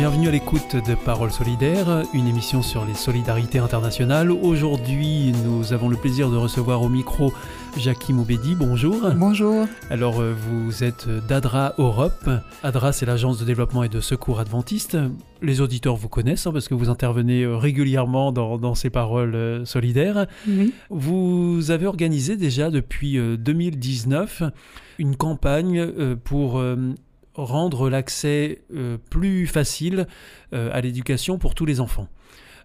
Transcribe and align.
Bienvenue 0.00 0.28
à 0.28 0.30
l'écoute 0.30 0.76
de 0.76 0.94
Paroles 0.94 1.30
solidaires, 1.30 2.04
une 2.14 2.26
émission 2.26 2.62
sur 2.62 2.86
les 2.86 2.94
solidarités 2.94 3.58
internationales. 3.58 4.30
Aujourd'hui, 4.30 5.34
nous 5.44 5.74
avons 5.74 5.90
le 5.90 5.96
plaisir 5.98 6.30
de 6.30 6.38
recevoir 6.38 6.80
au 6.80 6.88
micro 6.88 7.34
Jackie 7.76 8.14
Moubedi. 8.14 8.54
Bonjour. 8.54 9.10
Bonjour. 9.14 9.66
Alors, 9.90 10.22
euh, 10.22 10.32
vous 10.32 10.84
êtes 10.84 11.06
d'ADRA 11.28 11.74
Europe. 11.76 12.30
ADRA, 12.62 12.92
c'est 12.92 13.04
l'agence 13.04 13.38
de 13.38 13.44
développement 13.44 13.82
et 13.82 13.90
de 13.90 14.00
secours 14.00 14.40
adventiste. 14.40 14.96
Les 15.42 15.60
auditeurs 15.60 15.96
vous 15.96 16.08
connaissent 16.08 16.46
hein, 16.46 16.52
parce 16.54 16.66
que 16.66 16.72
vous 16.72 16.88
intervenez 16.88 17.42
euh, 17.42 17.58
régulièrement 17.58 18.32
dans, 18.32 18.74
ces 18.74 18.88
paroles 18.88 19.34
euh, 19.34 19.66
solidaires. 19.66 20.26
Oui. 20.48 20.72
Vous 20.88 21.70
avez 21.70 21.86
organisé 21.86 22.38
déjà 22.38 22.70
depuis 22.70 23.18
2019 23.18 24.44
une 24.98 25.16
campagne 25.16 26.16
pour 26.24 26.58
rendre 27.34 27.88
l'accès 27.88 28.62
euh, 28.74 28.98
plus 29.10 29.46
facile 29.46 30.06
euh, 30.52 30.70
à 30.72 30.80
l'éducation 30.80 31.38
pour 31.38 31.54
tous 31.54 31.66
les 31.66 31.80
enfants. 31.80 32.08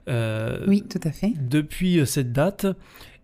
Euh, 0.08 0.64
oui, 0.68 0.84
tout 0.88 1.00
à 1.04 1.12
fait. 1.12 1.34
Depuis 1.40 2.06
cette 2.06 2.32
date, 2.32 2.68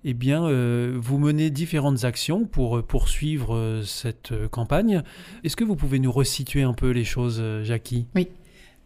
eh 0.04 0.16
bien, 0.16 0.50
vous 0.98 1.20
menez 1.20 1.52
différentes 1.52 2.06
actions 2.06 2.46
pour 2.46 2.82
poursuivre 2.84 3.84
cette 3.86 4.34
campagne. 4.50 5.04
Est-ce 5.44 5.56
que 5.56 5.64
vous 5.64 5.76
pouvez 5.76 6.00
nous 6.00 6.12
resituer 6.12 6.64
un 6.64 6.74
peu 6.74 6.90
les 6.90 7.04
choses, 7.04 7.44
Jackie? 7.62 8.08
Oui. 8.16 8.30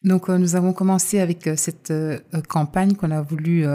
Donc, 0.04 0.28
nous 0.28 0.58
avons 0.58 0.74
commencé 0.74 1.22
avec 1.22 1.50
cette 1.56 1.94
campagne 2.50 2.96
qu'on 2.96 3.12
a 3.12 3.22
voulu 3.22 3.66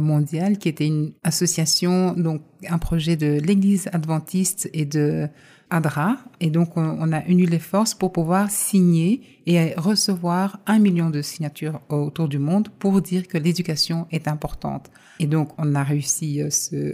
mondiale, 0.00 0.56
qui 0.56 0.70
était 0.70 0.86
une 0.86 1.12
association, 1.22 2.14
donc 2.14 2.40
un 2.66 2.78
projet 2.78 3.16
de 3.16 3.40
l'Église 3.40 3.90
adventiste 3.92 4.70
et 4.72 4.86
de 4.86 5.28
ADRA. 5.70 6.18
Et 6.40 6.50
donc, 6.50 6.76
on, 6.76 7.12
a 7.12 7.24
uni 7.26 7.46
les 7.46 7.58
forces 7.58 7.94
pour 7.94 8.12
pouvoir 8.12 8.50
signer 8.50 9.22
et 9.46 9.74
recevoir 9.76 10.60
un 10.66 10.78
million 10.78 11.10
de 11.10 11.22
signatures 11.22 11.80
autour 11.88 12.28
du 12.28 12.38
monde 12.38 12.68
pour 12.78 13.00
dire 13.02 13.26
que 13.26 13.38
l'éducation 13.38 14.06
est 14.10 14.28
importante. 14.28 14.90
Et 15.18 15.26
donc, 15.26 15.50
on 15.58 15.74
a 15.74 15.82
réussi 15.82 16.42
euh, 16.42 16.50
ce, 16.50 16.92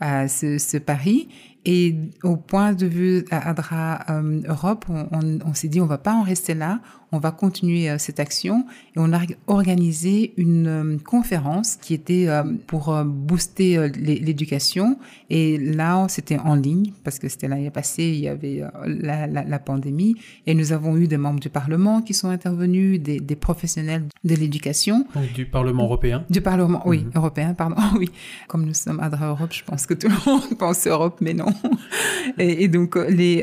ce, 0.58 0.78
pari. 0.78 1.28
Et 1.64 1.96
au 2.22 2.36
point 2.36 2.72
de 2.72 2.86
vue 2.86 3.24
ADRA 3.30 4.04
euh, 4.10 4.40
Europe, 4.46 4.84
on, 4.88 5.08
on, 5.12 5.38
on 5.44 5.54
s'est 5.54 5.68
dit 5.68 5.80
on 5.80 5.86
va 5.86 5.98
pas 5.98 6.14
en 6.14 6.22
rester 6.22 6.54
là, 6.54 6.80
on 7.12 7.18
va 7.18 7.30
continuer 7.30 7.88
euh, 7.88 7.98
cette 7.98 8.20
action 8.20 8.66
et 8.94 8.98
on 8.98 9.12
a 9.12 9.20
organisé 9.46 10.34
une 10.36 10.66
euh, 10.66 10.96
conférence 10.98 11.76
qui 11.76 11.94
était 11.94 12.28
euh, 12.28 12.42
pour 12.66 12.94
booster 13.04 13.88
l'éducation 13.96 14.98
et 15.30 15.58
là 15.58 16.06
c'était 16.08 16.38
en 16.38 16.54
ligne 16.54 16.92
parce 17.04 17.18
que 17.18 17.28
c'était 17.28 17.48
l'année 17.48 17.70
passée, 17.70 18.04
il 18.04 18.20
y 18.20 18.28
avait 18.28 18.62
la, 18.86 19.26
la, 19.26 19.44
la, 19.44 19.58
pandémie 19.58 20.16
et 20.46 20.54
nous 20.54 20.72
avons 20.72 20.96
eu 20.96 21.06
des 21.08 21.16
membres 21.16 21.40
du 21.40 21.48
Parlement 21.48 22.02
qui 22.02 22.14
sont 22.14 22.28
intervenus, 22.28 23.00
des, 23.00 23.20
des 23.20 23.36
professionnels 23.36 24.04
de 24.24 24.34
l'éducation. 24.34 25.06
Du 25.34 25.46
Parlement 25.46 25.84
européen 25.84 26.24
Du 26.30 26.40
Parlement, 26.40 26.82
oui, 26.86 27.04
mhm. 27.04 27.10
européen, 27.14 27.54
pardon, 27.54 27.76
oui. 27.98 28.10
Comme 28.48 28.64
nous 28.64 28.74
sommes 28.74 29.00
ADRA 29.00 29.28
Europe, 29.28 29.52
je 29.52 29.64
pense 29.64 29.86
que 29.86 29.94
tout 29.94 30.08
le 30.08 30.30
monde 30.30 30.42
pense 30.58 30.86
Europe, 30.86 31.18
mais 31.20 31.34
non. 31.34 31.46
Et, 32.38 32.64
et 32.64 32.68
donc 32.68 32.96
les 32.96 33.42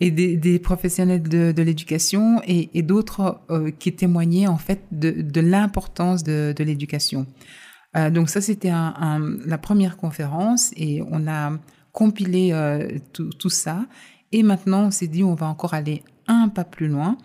et 0.00 0.10
des, 0.10 0.36
des 0.36 0.58
professionnels 0.58 1.22
de, 1.22 1.52
de 1.52 1.62
l'éducation 1.62 2.40
et, 2.46 2.73
et 2.74 2.82
d'autres 2.82 3.40
euh, 3.50 3.70
qui 3.70 3.94
témoignaient 3.94 4.48
en 4.48 4.58
fait 4.58 4.82
de, 4.90 5.40
l'importance 5.40 6.24
de, 6.24 6.54
l'éducation. 6.58 7.26
Euh, 7.96 8.10
donc 8.10 8.28
ça, 8.28 8.40
c'était 8.40 8.70
la 8.70 9.58
première 9.58 9.96
conférence 9.96 10.72
et 10.76 11.00
on 11.10 11.26
a 11.28 11.52
compilé 11.92 12.50
euh, 12.52 12.98
tout, 13.12 13.30
tout, 13.30 13.50
ça. 13.50 13.86
Et 14.32 14.42
maintenant, 14.42 14.86
on 14.86 14.90
s'est 14.90 15.06
dit, 15.06 15.22
on 15.22 15.34
va 15.34 15.46
encore 15.46 15.74
aller 15.74 16.02
un 16.26 16.48
pas 16.48 16.64
plus 16.64 16.88
loin. 16.88 17.16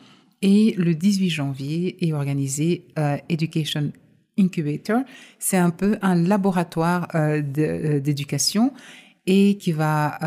Et 0.41 0.75
le 0.77 0.93
18 0.93 1.29
janvier 1.29 2.07
est 2.07 2.13
organisé 2.13 2.87
Education 3.27 3.91
Incubator. 4.37 5.01
C'est 5.37 5.57
un 5.57 5.71
peu 5.71 5.97
un 6.01 6.15
laboratoire 6.15 7.09
d'éducation 7.43 8.71
et 9.25 9.57
qui 9.57 9.73
va 9.73 10.17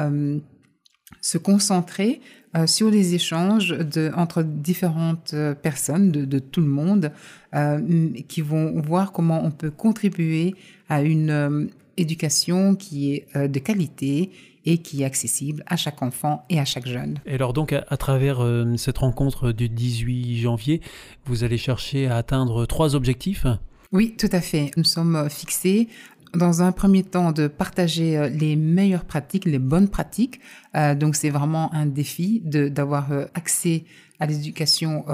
se 1.23 1.39
concentrer 1.39 2.21
euh, 2.57 2.67
sur 2.67 2.91
les 2.91 3.15
échanges 3.15 3.71
de, 3.71 4.11
entre 4.15 4.43
différentes 4.43 5.33
euh, 5.33 5.55
personnes 5.55 6.13
de, 6.13 6.25
de 6.25 6.39
tout 6.39 6.61
le 6.61 6.67
monde 6.67 7.11
euh, 7.55 8.11
qui 8.29 8.43
vont 8.43 8.81
voir 8.81 9.13
comment 9.13 9.43
on 9.45 9.51
peut 9.51 9.71
contribuer 9.71 10.55
à 10.89 11.03
une 11.03 11.31
euh, 11.31 11.67
éducation 11.97 12.75
qui 12.75 13.15
est 13.15 13.49
de 13.49 13.59
qualité 13.59 14.31
et 14.65 14.79
qui 14.79 15.03
est 15.03 15.05
accessible 15.05 15.63
à 15.67 15.77
chaque 15.77 16.03
enfant 16.03 16.45
et 16.49 16.59
à 16.59 16.65
chaque 16.65 16.87
jeune. 16.87 17.19
Et 17.27 17.35
alors 17.35 17.53
donc 17.53 17.73
à, 17.73 17.85
à 17.89 17.97
travers 17.99 18.41
cette 18.79 18.99
rencontre 18.99 19.53
du 19.53 19.69
18 19.69 20.39
janvier, 20.39 20.81
vous 21.27 21.45
allez 21.45 21.59
chercher 21.59 22.07
à 22.07 22.17
atteindre 22.17 22.65
trois 22.65 22.95
objectifs? 22.95 23.47
Oui, 23.93 24.15
tout 24.19 24.31
à 24.33 24.41
fait. 24.41 24.71
Nous 24.79 24.85
sommes 24.85 25.29
fixés 25.29 25.89
dans 26.35 26.63
un 26.63 26.73
premier 26.73 27.03
temps 27.03 27.33
de 27.33 27.47
partager 27.47 28.17
euh, 28.17 28.29
les 28.29 28.57
meilleures 28.57 29.05
pratiques, 29.05 29.45
les 29.45 29.59
bonnes 29.59 29.89
pratiques. 29.89 30.41
Euh, 30.77 30.95
donc 30.95 31.17
c'est 31.17 31.31
vraiment 31.31 31.73
un 31.75 31.87
défi 31.87 32.43
d'avoir 32.45 33.13
euh, 33.13 33.27
accès 33.35 33.85
à 34.21 34.27
l'éducation 34.27 35.05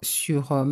sur 0.00 0.66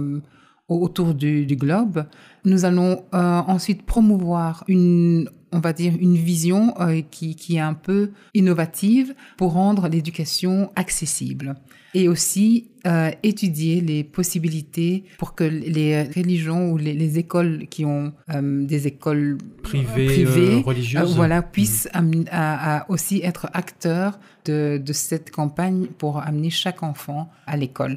autour 0.69 1.13
du, 1.13 1.45
globe. 1.45 2.07
Nous 2.47 2.65
allons 2.65 3.05
ensuite 3.13 3.85
promouvoir 3.85 4.65
une 4.69 5.29
on 5.53 5.61
va 5.61 5.75
dire 5.75 5.93
une 6.01 6.17
vision 6.17 6.75
qui, 7.11 7.37
qui 7.37 7.57
est 7.57 7.61
un 7.61 7.75
peu 7.75 8.13
innovative 8.33 9.15
pour 9.37 9.53
rendre 9.53 9.89
l'éducation 9.89 10.73
accessible 10.77 11.57
et 11.95 12.09
aussi 12.09 12.71
euh, 12.87 13.11
étudier 13.23 13.81
les 13.81 14.05
possibilités 14.05 15.05
pour 15.17 15.35
que 15.35 15.45
les 15.45 16.03
religions 16.03 16.71
ou 16.71 16.77
les, 16.77 16.93
les 16.93 17.19
écoles 17.19 17.67
qui 17.71 17.85
ont 17.85 18.13
euh, 18.31 18.67
des 18.67 18.87
écoles 18.87 19.39
privées, 19.63 20.07
privées 20.07 20.55
euh, 20.57 20.61
religieuses, 20.61 21.15
voilà, 21.15 21.41
puissent 21.41 21.89
mmh. 21.95 22.25
à, 22.31 22.79
à 22.79 22.91
aussi 22.91 23.21
être 23.23 23.49
acteurs 23.55 24.19
de, 24.45 24.83
de 24.85 24.93
cette 24.93 25.31
campagne 25.31 25.87
pour 25.99 26.19
amener 26.19 26.51
chaque 26.51 26.83
enfant 26.83 27.31
à 27.47 27.57
l'école. 27.57 27.97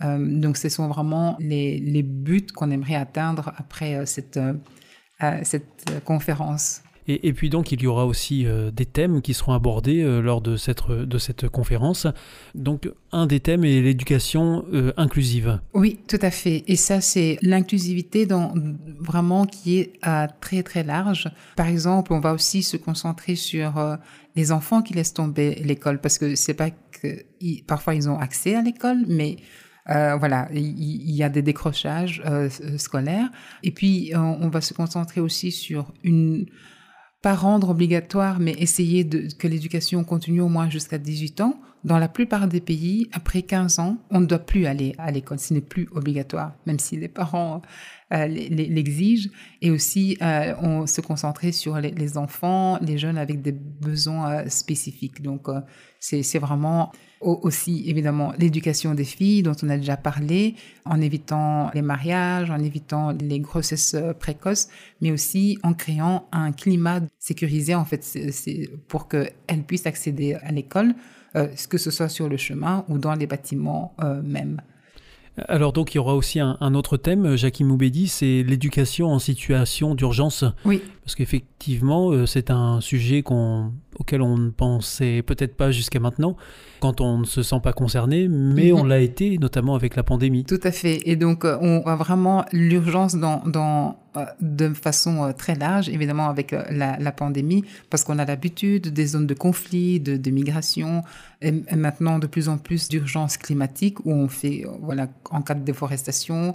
Donc, 0.00 0.56
ce 0.58 0.68
sont 0.68 0.86
vraiment 0.86 1.36
les, 1.40 1.80
les 1.80 2.04
buts 2.04 2.46
qu'on 2.54 2.70
aimerait 2.70 2.94
atteindre 2.94 3.52
après 3.56 4.06
cette, 4.06 4.38
cette 5.42 6.04
conférence. 6.04 6.82
Et, 7.10 7.32
puis 7.32 7.48
donc 7.48 7.72
il 7.72 7.80
y 7.80 7.86
aura 7.86 8.04
aussi 8.04 8.44
euh, 8.44 8.70
des 8.70 8.84
thèmes 8.84 9.22
qui 9.22 9.32
seront 9.32 9.54
abordés 9.54 10.02
euh, 10.02 10.20
lors 10.20 10.42
de 10.42 10.56
cette, 10.56 10.90
de 10.90 11.18
cette 11.18 11.48
conférence. 11.48 12.06
Donc 12.54 12.90
un 13.12 13.26
des 13.26 13.40
thèmes 13.40 13.64
est 13.64 13.80
l'éducation 13.80 14.66
euh, 14.74 14.92
inclusive. 14.98 15.58
Oui, 15.72 15.98
tout 16.06 16.18
à 16.20 16.30
fait. 16.30 16.64
Et 16.66 16.76
ça 16.76 17.00
c'est 17.00 17.38
l'inclusivité 17.40 18.28
vraiment 19.00 19.46
qui 19.46 19.78
est 19.78 20.00
très 20.40 20.62
très 20.62 20.84
large. 20.84 21.30
Par 21.56 21.66
exemple, 21.66 22.12
on 22.12 22.20
va 22.20 22.34
aussi 22.34 22.62
se 22.62 22.76
concentrer 22.76 23.36
sur 23.36 23.78
euh, 23.78 23.96
les 24.36 24.52
enfants 24.52 24.82
qui 24.82 24.94
laissent 24.94 25.14
tomber 25.14 25.54
l'école 25.64 26.00
parce 26.00 26.18
que 26.18 26.34
c'est 26.34 26.54
pas 26.54 26.70
que 26.70 27.24
parfois 27.66 27.94
ils 27.94 28.08
ont 28.08 28.18
accès 28.18 28.54
à 28.54 28.62
l'école, 28.62 29.04
mais 29.08 29.36
euh, 29.90 30.16
voilà, 30.16 30.48
il, 30.52 31.10
y 31.10 31.22
a 31.22 31.30
des 31.30 31.40
décrochages 31.40 32.22
euh, 32.26 32.50
scolaires. 32.76 33.30
Et 33.62 33.70
puis, 33.70 34.12
on, 34.14 34.48
va 34.48 34.60
se 34.60 34.74
concentrer 34.74 35.20
aussi 35.20 35.50
sur 35.50 35.92
une 36.04 36.46
pas 37.22 37.34
rendre 37.34 37.70
obligatoire, 37.70 38.38
mais 38.38 38.52
essayer 38.52 39.04
de, 39.04 39.28
que 39.36 39.48
l'éducation 39.48 40.04
continue 40.04 40.40
au 40.40 40.48
moins 40.48 40.70
jusqu'à 40.70 40.98
18 40.98 41.40
ans. 41.40 41.60
Dans 41.88 41.98
la 41.98 42.08
plupart 42.08 42.46
des 42.48 42.60
pays, 42.60 43.08
après 43.12 43.42
15 43.42 43.78
ans, 43.78 43.96
on 44.10 44.20
ne 44.20 44.26
doit 44.26 44.38
plus 44.38 44.66
aller 44.66 44.94
à 44.98 45.10
l'école. 45.10 45.38
Ce 45.38 45.54
n'est 45.54 45.62
plus 45.62 45.88
obligatoire, 45.92 46.52
même 46.66 46.78
si 46.78 46.96
les 46.98 47.08
parents 47.08 47.62
euh, 48.12 48.26
l'exigent. 48.26 49.30
Et 49.62 49.70
aussi, 49.70 50.18
euh, 50.20 50.54
on 50.60 50.86
se 50.86 51.00
concentrer 51.00 51.50
sur 51.50 51.78
les, 51.78 52.18
enfants, 52.18 52.78
les 52.82 52.98
jeunes 52.98 53.16
avec 53.16 53.40
des 53.40 53.52
besoins 53.52 54.32
euh, 54.32 54.48
spécifiques. 54.48 55.22
Donc, 55.22 55.48
c'est 55.98 56.38
vraiment 56.38 56.92
aussi, 57.20 57.84
évidemment, 57.88 58.32
l'éducation 58.38 58.94
des 58.94 59.04
filles 59.04 59.42
dont 59.42 59.56
on 59.62 59.70
a 59.70 59.78
déjà 59.78 59.96
parlé, 59.96 60.56
en 60.84 61.00
évitant 61.00 61.70
les 61.74 61.82
mariages, 61.82 62.50
en 62.50 62.58
évitant 62.58 63.12
les 63.12 63.40
grossesses 63.40 63.96
précoces, 64.20 64.68
mais 65.00 65.10
aussi 65.10 65.58
en 65.62 65.72
créant 65.72 66.28
un 66.32 66.52
climat 66.52 67.00
sécurisé, 67.18 67.74
en 67.74 67.84
fait, 67.84 68.06
pour 68.88 69.08
qu'elles 69.08 69.64
puissent 69.66 69.86
accéder 69.86 70.34
à 70.34 70.52
l'école, 70.52 70.94
que 71.34 71.78
ce 71.78 71.90
soit 71.90 72.08
sur 72.08 72.28
le 72.28 72.36
chemin 72.36 72.84
ou 72.88 72.98
dans 72.98 73.14
les 73.14 73.26
bâtiments 73.26 73.94
même. 74.24 74.60
Alors 75.46 75.72
donc 75.72 75.94
il 75.94 75.98
y 75.98 76.00
aura 76.00 76.14
aussi 76.14 76.40
un, 76.40 76.74
autre 76.74 76.96
thème, 76.96 77.36
Jackie 77.36 77.64
Moubedi, 77.64 78.08
c'est 78.08 78.42
l'éducation 78.42 79.08
en 79.08 79.18
situation 79.18 79.94
d'urgence. 79.94 80.44
Oui. 80.64 80.82
Parce 81.08 81.14
qu'effectivement, 81.14 82.10
euh, 82.10 82.26
c'est 82.26 82.50
un 82.50 82.82
sujet 82.82 83.24
auquel 83.98 84.20
on 84.20 84.36
ne 84.36 84.50
pensait 84.50 85.22
peut-être 85.22 85.56
pas 85.56 85.70
jusqu'à 85.70 86.00
maintenant, 86.00 86.36
quand 86.80 87.00
on 87.00 87.16
ne 87.20 87.24
se 87.24 87.42
sent 87.42 87.60
pas 87.62 87.72
concerné, 87.72 88.28
mais 88.28 88.72
on 88.72 88.82
mhm. 88.82 88.88
l'a 88.90 88.98
été, 88.98 89.38
notamment 89.38 89.74
avec 89.74 89.96
la 89.96 90.02
pandémie. 90.02 90.44
Tout 90.44 90.60
à 90.62 90.70
fait. 90.70 91.00
Et 91.06 91.16
donc, 91.16 91.46
euh, 91.46 91.56
on 91.62 91.80
a 91.86 91.96
vraiment 91.96 92.44
l'urgence 92.52 93.14
dans, 93.14 93.42
dans, 93.46 93.96
euh, 94.18 94.26
de 94.42 94.68
façon 94.74 95.32
très 95.34 95.54
large, 95.54 95.88
évidemment 95.88 96.28
avec 96.28 96.52
la, 96.52 97.12
pandémie, 97.12 97.64
parce 97.88 98.04
qu'on 98.04 98.18
a 98.18 98.26
l'habitude 98.26 98.88
des 98.88 99.06
zones 99.06 99.26
de 99.26 99.32
conflit, 99.32 100.00
de, 100.00 100.18
de 100.18 100.30
migration, 100.30 101.04
et, 101.40 101.52
maintenant 101.74 102.18
de 102.18 102.26
plus 102.26 102.50
en 102.50 102.58
plus 102.58 102.90
d'urgence 102.90 103.38
climatique, 103.38 104.04
où 104.04 104.12
on 104.12 104.28
fait, 104.28 104.66
voilà, 104.82 105.08
en 105.30 105.40
cas 105.40 105.54
de 105.54 105.64
déforestation, 105.64 106.54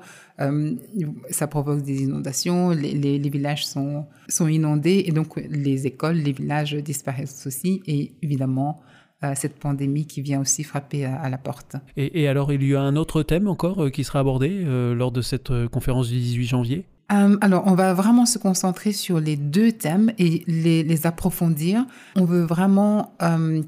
ça 1.29 1.47
provoque 1.47 1.81
des 1.81 2.03
inondations, 2.03 2.71
les, 2.71 3.19
villages 3.29 3.65
sont, 3.65 4.05
inondés 4.39 5.03
et 5.05 5.11
donc 5.11 5.35
les 5.37 5.87
écoles, 5.87 6.15
les 6.15 6.31
villages 6.31 6.73
disparaissent 6.73 7.45
aussi 7.47 7.81
et 7.87 8.13
évidemment 8.21 8.81
euh, 9.23 9.33
cette 9.35 9.57
pandémie 9.57 10.05
qui 10.05 10.21
vient 10.21 10.41
aussi 10.41 10.63
frapper 10.63 11.05
à, 11.05 11.29
la 11.29 11.37
porte. 11.37 11.77
Et, 11.95 12.27
alors 12.27 12.51
il 12.51 12.63
y 12.67 12.75
a 12.75 12.81
un 12.81 12.97
autre 12.97 13.23
thème 13.23 13.47
encore 13.47 13.85
euh, 13.85 13.89
qui 13.89 14.03
sera 14.03 14.19
abordé 14.19 14.63
euh, 14.65 14.93
lors 14.93 15.11
de 15.11 15.21
cette 15.21 15.67
conférence 15.67 16.09
du 16.09 16.15
18 16.15 16.45
janvier? 16.45 16.85
Alors, 17.09 17.63
on 17.67 17.75
va 17.75 17.93
vraiment 17.93 18.25
se 18.25 18.39
concentrer 18.39 18.91
sur 18.91 19.19
les 19.19 19.35
deux 19.35 19.71
thèmes 19.71 20.11
et 20.17 20.43
les, 20.47 21.05
approfondir. 21.05 21.85
On 22.15 22.25
veut 22.25 22.43
vraiment 22.43 23.15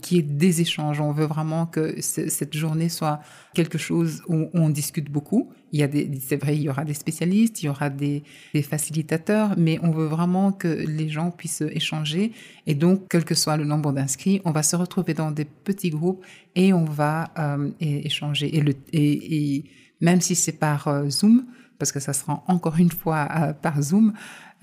qu'il 0.02 0.18
y 0.18 0.20
ait 0.20 0.24
des 0.24 0.62
échanges. 0.62 1.00
On 1.00 1.12
veut 1.12 1.26
vraiment 1.26 1.66
que 1.66 2.02
cette 2.02 2.56
journée 2.56 2.90
soit 2.90 3.20
quelque 3.54 3.78
chose 3.78 4.24
où 4.28 4.50
on 4.54 4.70
discute 4.70 5.12
beaucoup. 5.12 5.52
Il 5.74 5.80
y 5.80 5.84
a 5.84 5.88
des, 5.88 6.10
c'est 6.26 6.38
vrai, 6.38 6.56
il 6.56 6.62
y 6.62 6.70
aura 6.70 6.86
des 6.86 6.94
spécialistes, 6.94 7.62
il 7.62 7.66
y 7.66 7.70
aura 7.70 7.90
des, 7.90 8.24
facilitateurs, 8.64 9.56
mais 9.58 9.78
on 9.84 9.92
veut 9.92 10.06
vraiment 10.06 10.52
que 10.52 10.68
les 10.68 11.10
gens 11.10 11.30
puissent 11.31 11.62
échanger. 11.62 12.31
Et 12.66 12.74
donc, 12.74 13.04
quel 13.10 13.26
que 13.26 13.36
soit 13.36 13.58
le 13.58 13.66
nombre 13.66 13.92
d'inscrits, 13.92 14.42
on 14.46 14.52
va 14.52 14.64
se 14.64 14.76
retrouver 14.76 15.14
dans 15.14 15.31
des 15.31 15.46
petits 15.46 15.90
groupes 15.90 16.26
et 16.56 16.74
on 16.74 16.86
va 16.86 17.31
euh, 17.38 17.70
échanger. 17.80 18.52
Et, 18.94 19.66
même 20.02 20.20
si 20.20 20.36
c'est 20.36 20.52
par 20.52 20.88
euh, 20.88 21.10
Zoom, 21.10 21.46
parce 21.77 21.92
que 21.92 22.00
ça 22.00 22.13
sera 22.13 22.44
encore 22.48 22.77
une 22.77 22.92
fois 22.92 23.27
euh, 23.36 23.54
par 23.54 23.81
Zoom, 23.81 24.13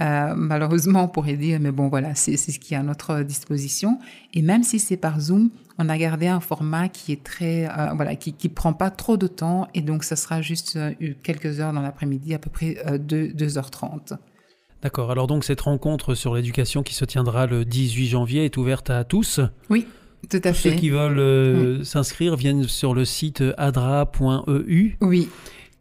euh, 0.01 0.35
malheureusement, 0.37 1.05
on 1.05 1.09
pourrait 1.09 1.37
dire, 1.37 1.61
mais 1.61 1.71
bon, 1.71 1.89
voilà, 1.89 2.15
c'est 2.15 2.37
ce 2.37 2.59
qui 2.59 2.75
est 2.75 2.77
à 2.77 2.83
notre 2.83 3.23
disposition. 3.23 3.99
Et 4.35 4.43
même 4.43 4.65
si 4.65 4.79
c'est 4.79 4.97
par 4.97 5.21
Zoom, 5.21 5.51
on 5.79 5.89
a 5.89 5.97
gardé 5.99 6.27
un 6.27 6.41
format 6.41 6.89
qui 6.89 7.13
est 7.13 7.23
très, 7.23 7.67
euh, 7.67 7.93
voilà, 7.95 8.17
qui, 8.17 8.33
qui 8.33 8.49
prend 8.49 8.73
pas 8.73 8.91
trop 8.91 9.17
de 9.17 9.27
temps. 9.27 9.69
Et 9.75 9.83
donc, 9.83 10.05
ça 10.05 10.17
sera 10.17 10.43
juste 10.43 10.79
quelques 11.23 11.61
heures 11.61 11.73
dans 11.73 11.83
l'après-midi, 11.83 12.35
à 12.35 12.39
peu 12.39 12.51
près 12.51 12.77
2, 12.99 13.29
2h30. 13.29 14.17
D'accord. 14.83 15.11
Alors 15.13 15.29
donc, 15.29 15.45
cette 15.45 15.61
rencontre 15.61 16.15
sur 16.15 16.35
l'éducation 16.35 16.83
qui 16.83 16.95
se 16.95 17.05
tiendra 17.05 17.47
le 17.47 17.65
18 17.65 18.09
janvier 18.09 18.45
est 18.45 18.57
ouverte 18.57 18.91
à 18.91 19.05
tous 19.05 19.41
Oui. 19.71 19.87
Tout 20.31 20.41
à 20.45 20.53
fait. 20.53 20.71
Ceux 20.71 20.77
qui 20.77 20.91
veulent 20.91 21.85
s'inscrire 21.85 22.37
viennent 22.37 22.65
sur 22.65 22.95
le 22.95 23.05
site 23.05 23.43
adra.eu. 23.57 24.97
Oui 25.01 25.29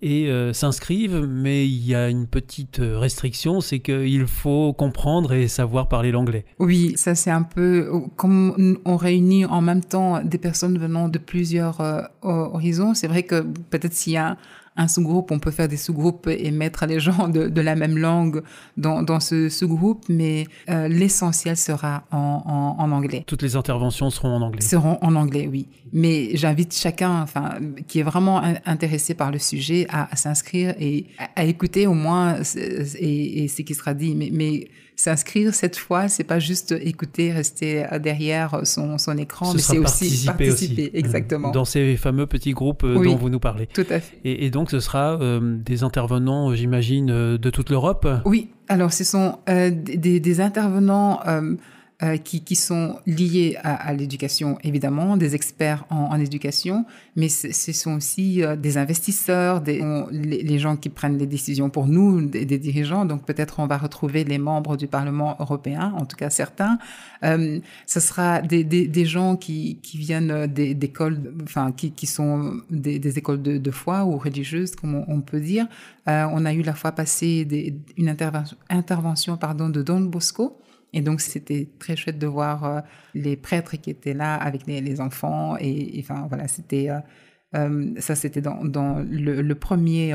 et 0.02 0.28
euh, 0.30 0.52
s'inscrivent, 0.54 1.28
mais 1.28 1.68
il 1.68 1.86
y 1.86 1.94
a 1.94 2.10
une 2.10 2.28
petite 2.28 2.80
euh, 2.80 2.98
restriction, 2.98 3.62
c'est 3.62 3.80
qu'il 3.80 4.26
faut 4.26 4.74
comprendre 4.74 5.34
et 5.34 5.48
savoir 5.48 5.88
parler 5.88 6.12
l'anglais. 6.12 6.46
Oui, 6.60 6.94
ça 6.96 7.16
c'est 7.16 7.30
un 7.30 7.44
peu 7.44 7.92
comme 8.16 8.78
on 8.86 8.96
réunit 8.96 9.46
en 9.46 9.62
même 9.62 9.84
temps 9.84 10.22
des 10.24 10.38
personnes 10.38 10.78
venant 10.78 11.08
de 11.08 11.20
plusieurs 11.20 11.82
euh, 11.82 12.02
horizons. 12.24 12.94
C'est 12.94 13.08
vrai 13.08 13.24
que 13.24 13.42
peut-être 13.70 13.94
s'il 13.94 14.14
y 14.14 14.18
a 14.18 14.38
un 14.82 14.88
sous-groupe, 14.88 15.32
on 15.32 15.40
peut 15.40 15.52
faire 15.52 15.68
des 15.68 15.78
sous-groupes 15.78 16.28
et 16.28 16.52
mettre 16.52 16.86
les 16.86 17.00
gens 17.00 17.28
de, 17.30 17.62
la 17.62 17.76
même 17.76 17.98
langue 17.98 18.42
dans, 18.78 19.04
dans 19.04 19.20
ce 19.20 19.50
sous-groupe, 19.50 20.06
mais 20.10 20.48
euh, 20.70 20.88
l'essentiel 20.88 21.56
sera 21.56 22.04
en, 22.12 22.76
en, 22.78 22.92
anglais. 22.92 23.24
Toutes 23.28 23.44
les 23.44 23.56
interventions 23.56 24.10
seront 24.10 24.36
en 24.36 24.42
anglais. 24.42 24.62
Seront 24.62 24.98
en 25.02 25.16
anglais, 25.16 25.48
oui. 25.50 25.68
Mais 25.94 26.36
j'invite 26.36 26.74
chacun, 26.74 27.22
enfin, 27.22 27.56
qui 27.88 28.00
est 28.00 28.04
vraiment 28.04 28.42
intéressé 28.66 29.14
par 29.14 29.32
le 29.32 29.40
sujet, 29.40 29.86
à, 29.90 30.16
s'inscrire 30.16 30.74
et 30.80 31.06
à, 31.36 31.44
écouter 31.44 31.88
au 31.88 31.94
moins 31.94 32.38
et, 32.56 33.44
et, 33.44 33.48
ce 33.48 33.62
qui 33.62 33.76
sera 33.76 33.94
dit. 33.94 34.16
Mais, 34.16 34.30
mais 34.32 34.68
s'inscrire 34.96 35.54
cette 35.54 35.78
fois, 35.78 36.08
c'est 36.08 36.24
pas 36.24 36.40
juste 36.40 36.74
écouter, 36.80 37.32
rester 37.32 37.86
derrière 38.02 38.62
son, 38.66 38.98
son 38.98 39.18
écran, 39.18 39.54
mais 39.54 39.60
c'est 39.60 39.78
aussi 39.78 40.26
participer, 40.26 40.92
exactement. 40.94 41.52
Dans 41.52 41.66
ces 41.66 41.96
fameux 41.98 42.28
petits 42.28 42.52
groupes 42.52 42.84
euh, 42.84 43.04
dont 43.04 43.16
vous 43.16 43.30
nous 43.30 43.40
parlez. 43.40 43.68
Tout 43.68 43.86
à 43.90 44.00
fait. 44.00 44.18
Et, 44.24 44.50
donc 44.50 44.72
ce 44.72 44.80
sera 44.80 45.20
euh, 45.22 45.58
des 45.58 45.84
intervenants, 45.84 46.54
j'imagine, 46.54 47.10
euh, 47.10 47.38
de 47.38 47.50
toute 47.50 47.70
l'Europe? 47.70 48.08
Oui, 48.26 48.50
alors 48.68 48.94
ce 48.94 49.04
sont 49.04 49.38
des, 49.48 50.20
des, 50.20 50.42
intervenants 50.42 51.20
euh, 51.28 51.56
qui, 52.24 52.42
qui, 52.42 52.56
sont 52.56 52.98
liés 53.06 53.58
à, 53.64 53.76
à 53.76 53.94
l'éducation, 53.94 54.58
évidemment, 54.64 55.18
des 55.18 55.36
experts 55.36 55.86
en, 55.90 55.96
en 55.96 56.20
éducation, 56.20 56.86
mais 57.16 57.30
ce 57.30 57.72
sont 57.74 57.96
aussi 57.98 58.44
euh, 58.44 58.56
des 58.56 58.78
investisseurs, 58.78 59.62
des, 59.62 59.82
les, 60.12 60.60
gens 60.60 60.78
qui 60.78 60.90
prennent 60.90 61.18
les 61.18 61.28
décisions 61.28 61.70
pour 61.70 61.88
nous, 61.88 62.22
des, 62.26 62.46
des 62.46 62.58
dirigeants. 62.58 63.06
Donc 63.06 63.26
peut-être 63.26 63.60
on 63.60 63.68
va 63.68 63.78
retrouver 63.78 64.24
les 64.24 64.38
membres 64.38 64.78
du 64.78 64.88
Parlement 64.88 65.36
européen, 65.40 65.94
en 65.98 66.06
tout 66.06 66.16
cas 66.16 66.30
certains. 66.30 66.78
Euh, 67.24 67.60
ce 67.86 68.00
sera 68.00 68.42
des, 68.42 68.64
des, 68.64 68.88
des 68.88 69.06
gens 69.06 69.36
qui, 69.36 69.78
qui 69.82 69.98
viennent 69.98 70.48
d'écoles, 70.48 71.20
enfin 71.44 71.72
qui, 71.72 71.92
qui 71.92 72.08
sont 72.08 72.62
des, 72.70 73.00
des 73.00 73.18
écoles 73.18 73.42
de, 73.42 73.58
de, 73.58 73.72
foi 73.72 74.06
ou 74.06 74.18
religieuses, 74.18 74.76
comme 74.76 74.96
on, 74.96 75.06
on 75.08 75.22
peut 75.22 75.42
dire. 75.42 75.68
Euh, 76.08 76.26
on 76.32 76.46
a 76.46 76.54
eu 76.54 76.62
la 76.62 76.74
fois 76.74 76.94
passée 76.94 77.48
une 77.98 78.10
intervention, 78.10 78.58
intervention 78.70 79.38
pardon, 79.38 79.70
de 79.70 79.82
Don 79.82 80.02
Bosco 80.02 80.58
et 80.94 81.02
donc, 81.02 81.22
c'était 81.22 81.70
très 81.80 81.96
chouette 81.96 82.20
de 82.20 82.28
voir 82.28 82.66
euh, 82.66 82.82
les 83.14 83.38
prêtres 83.38 83.78
qui 83.78 83.90
étaient 83.90 84.14
là 84.14 84.36
avec 84.36 84.68
les, 84.68 85.02
enfants. 85.02 85.56
Et, 85.60 85.98
enfin, 86.00 86.26
voilà, 86.28 86.48
c'était. 86.48 86.90
Euh, 86.90 87.00
euh, 87.56 87.94
ça, 87.98 88.16
c'était 88.16 88.42
dans, 88.42 88.62
le, 88.64 89.54
premier, 89.54 90.14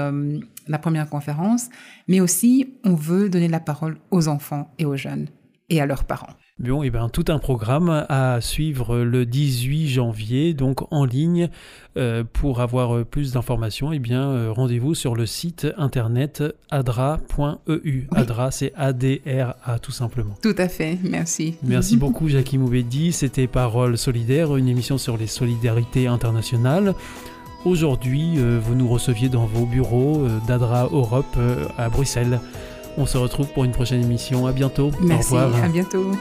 la 0.69 0.79
première 0.79 1.09
conférence. 1.09 1.69
Mais 2.09 2.21
aussi, 2.21 2.79
on 2.85 2.95
veut 2.95 3.29
donner 3.29 3.49
la 3.49 3.61
parole 3.61 3.99
aux 4.11 4.29
enfants 4.29 4.73
et 4.79 4.87
aux 4.87 4.97
jeunes 4.97 5.29
et 5.69 5.81
à 5.81 5.87
leurs 5.87 6.05
parents. 6.05 6.33
Bon, 6.59 6.83
et 6.83 6.87
eh 6.87 6.91
bien 6.91 7.11
tout 7.11 7.27
un 7.29 7.39
programme 7.39 8.07
à 8.09 8.41
suivre 8.41 8.97
le 8.97 9.27
18 9.27 9.89
janvier, 9.89 10.55
donc 10.55 10.91
en 10.91 11.05
ligne. 11.05 11.51
Euh, 11.99 12.25
pour 12.31 12.61
avoir 12.61 13.07
plus 13.07 13.33
d'informations, 13.33 13.93
et 13.93 13.97
eh 13.97 13.99
bien 13.99 14.29
euh, 14.29 14.53
rendez-vous 14.53 14.95
sur 14.95 15.15
le 15.15 15.25
site 15.25 15.67
internet 15.79 16.43
adra.eu. 16.71 18.07
Adra, 18.15 18.51
c'est 18.51 18.73
A-D-R-A 18.75 19.79
tout 19.79 19.93
simplement. 19.93 20.35
Tout 20.43 20.55
à 20.59 20.69
fait, 20.69 20.99
merci. 21.03 21.57
Merci 21.63 21.97
beaucoup 21.99 22.29
Jackie 22.29 22.59
Moubedi, 22.59 23.13
c'était 23.13 23.47
Parole 23.47 23.97
solidaire, 23.99 24.57
une 24.57 24.69
émission 24.69 24.99
sur 24.99 25.17
les 25.19 25.27
solidarités 25.27 26.07
internationales. 26.07 26.95
Aujourd'hui, 27.65 28.35
euh, 28.37 28.59
vous 28.63 28.75
nous 28.75 28.89
receviez 28.89 29.29
dans 29.29 29.47
vos 29.47 29.67
bureaux 29.67 30.27
d'Adra 30.47 30.89
Europe 30.91 31.37
à 31.79 31.89
Bruxelles. 31.91 32.41
On 32.99 33.07
se 33.07 33.19
retrouve 33.19 33.49
pour 33.49 33.65
une 33.65 33.73
prochaine 33.73 34.03
émission. 34.03 34.47
À 34.47 34.53
bientôt. 34.53 34.91
Merci. 35.01 35.35
Au 35.35 35.45
revoir. 35.45 35.65
À 35.65 35.69
bientôt. 35.69 36.13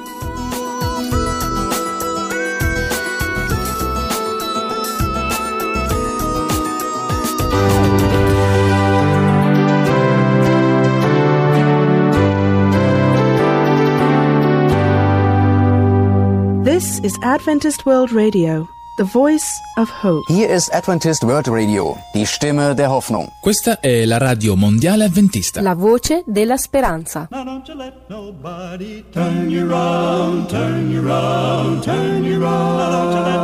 This 16.63 16.99
is 16.99 17.17
Adventist 17.21 17.85
World 17.85 18.11
Radio, 18.11 18.67
the 18.97 19.03
voice 19.03 19.61
of 19.77 19.89
hope. 20.03 20.23
Hier 20.27 20.49
ist 20.49 20.73
Adventist 20.73 21.23
World 21.23 21.47
Radio, 21.49 21.97
die 22.13 22.25
Stimme 22.25 22.73
der 22.75 22.89
Hoffnung. 22.89 23.29
Questa 23.41 23.79
è 23.81 24.05
la 24.05 24.17
radio 24.17 24.55
mondiale 24.55 25.03
adventista. 25.05 25.61
La 25.61 25.75
voce 25.75 26.23
della 26.25 26.55
speranza. 26.57 27.27
Now 27.31 27.43
don't 27.43 27.67
you 27.67 27.75
let 27.75 27.93
nobody 28.07 29.03
turn 29.11 29.49
you 29.49 29.67
round, 29.67 30.47
turn 30.49 30.89
you 30.91 31.01
round, 31.01 31.83
turn 31.83 32.23
you 32.23 32.39
round. 32.39 32.77
Now 32.77 32.91
don't 32.91 33.13
you 33.13 33.23
let 33.23 33.39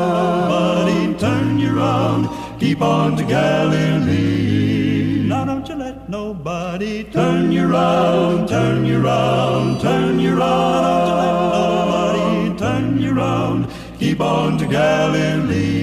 nobody 0.47 1.15
turn 1.17 1.59
you 1.59 1.73
round. 1.75 2.29
Keep 2.59 2.81
on 2.81 3.15
to 3.17 3.23
Galilee. 3.25 5.25
Now 5.27 5.43
don't 5.45 5.67
you 5.67 5.75
let 5.75 6.07
nobody 6.07 7.03
turn 7.11 7.51
you 7.51 7.67
round, 7.67 8.47
turn 8.47 8.85
you 8.85 9.01
round, 9.01 9.81
turn 9.81 10.17
you 10.19 10.35
round. 10.35 11.80
bound 14.21 14.59
to 14.59 14.67
Galilee. 14.67 15.80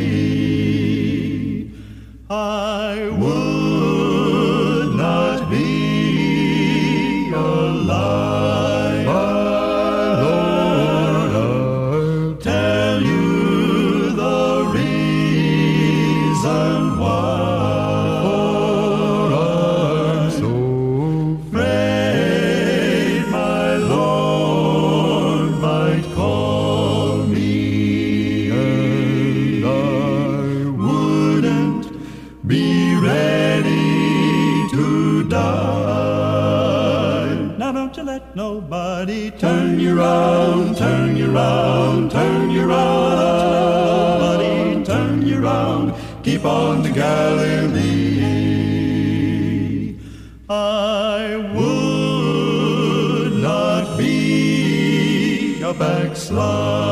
Nobody 38.98 39.30
turn 39.30 39.78
you 39.78 39.96
round, 39.96 40.76
turn 40.76 41.16
you 41.16 41.30
round, 41.30 42.10
turn 42.10 42.50
you 42.50 42.66
round. 42.66 44.18
Nobody 44.18 44.84
turn 44.84 45.22
you 45.24 45.40
round. 45.40 45.94
Keep 46.24 46.44
on 46.44 46.82
to 46.82 46.90
Galilee. 46.90 48.18
I 50.48 51.36
would 51.54 53.34
not 53.40 53.96
be 53.96 55.62
a 55.62 55.72
backslide. 55.72 56.87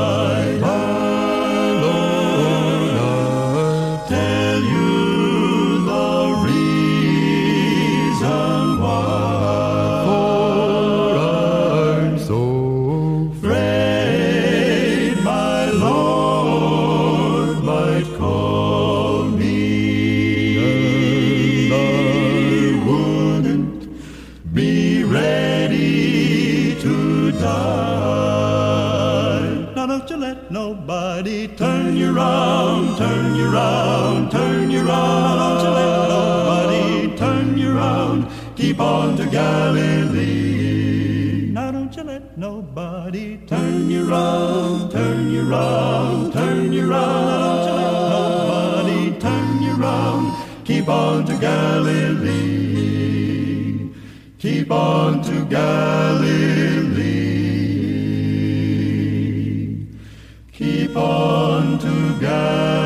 Nobody 31.16 31.48
turn 31.48 31.96
you 31.96 32.12
round, 32.12 32.98
turn 32.98 33.34
you 33.36 33.48
round, 33.48 34.30
turn 34.30 34.70
you 34.70 34.86
round. 34.86 35.38
Don't 35.38 35.64
you 35.64 35.70
let 35.70 36.08
nobody 36.10 37.16
turn 37.16 37.56
you 37.56 37.72
round. 37.72 38.28
Keep 38.54 38.80
on 38.80 39.16
to 39.16 39.24
Galilee. 39.26 40.72
Now 41.52 41.70
don't 41.70 41.96
you 41.96 42.02
let 42.02 42.36
nobody 42.36 43.38
turn 43.46 43.90
you 43.90 44.04
round, 44.10 44.90
turn 44.92 45.30
you 45.30 45.48
round, 45.48 46.34
turn 46.34 46.70
you 46.74 46.86
round. 46.86 47.30
Don't 47.30 47.66
you 47.66 47.72
let 47.80 47.92
nobody 48.10 49.18
turn 49.18 49.62
you 49.62 49.72
round. 49.72 50.34
Keep 50.66 50.88
on 50.90 51.24
to 51.24 51.38
Galilee. 51.38 52.26
Keep 54.38 54.70
on 54.70 55.22
to 55.22 55.46
Galilee. 55.46 56.85
Keep 60.96 61.04
on 61.04 62.85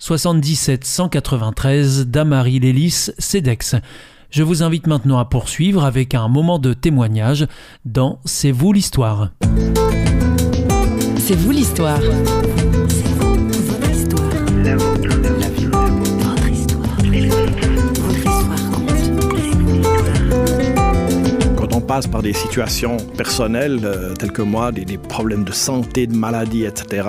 77 0.00 0.84
193 0.84 2.06
Damary 2.06 2.58
Lélis, 2.58 3.10
CEDEX. 3.18 3.76
Je 4.30 4.42
vous 4.42 4.62
invite 4.62 4.86
maintenant 4.86 5.18
à 5.18 5.26
poursuivre 5.26 5.84
avec 5.84 6.14
un 6.14 6.26
moment 6.26 6.58
de 6.58 6.72
témoignage 6.72 7.46
dans 7.84 8.18
C'est 8.24 8.50
vous 8.50 8.72
l'histoire. 8.72 9.28
C'est 11.18 11.34
vous 11.36 11.50
l'histoire. 11.50 12.00
Passe 21.90 22.06
par 22.06 22.22
des 22.22 22.32
situations 22.32 22.98
personnelles 23.16 23.80
euh, 23.82 24.14
telles 24.14 24.30
que 24.30 24.42
moi, 24.42 24.70
des, 24.70 24.84
des 24.84 24.96
problèmes 24.96 25.42
de 25.42 25.50
santé, 25.50 26.06
de 26.06 26.14
maladie, 26.14 26.64
etc., 26.64 27.08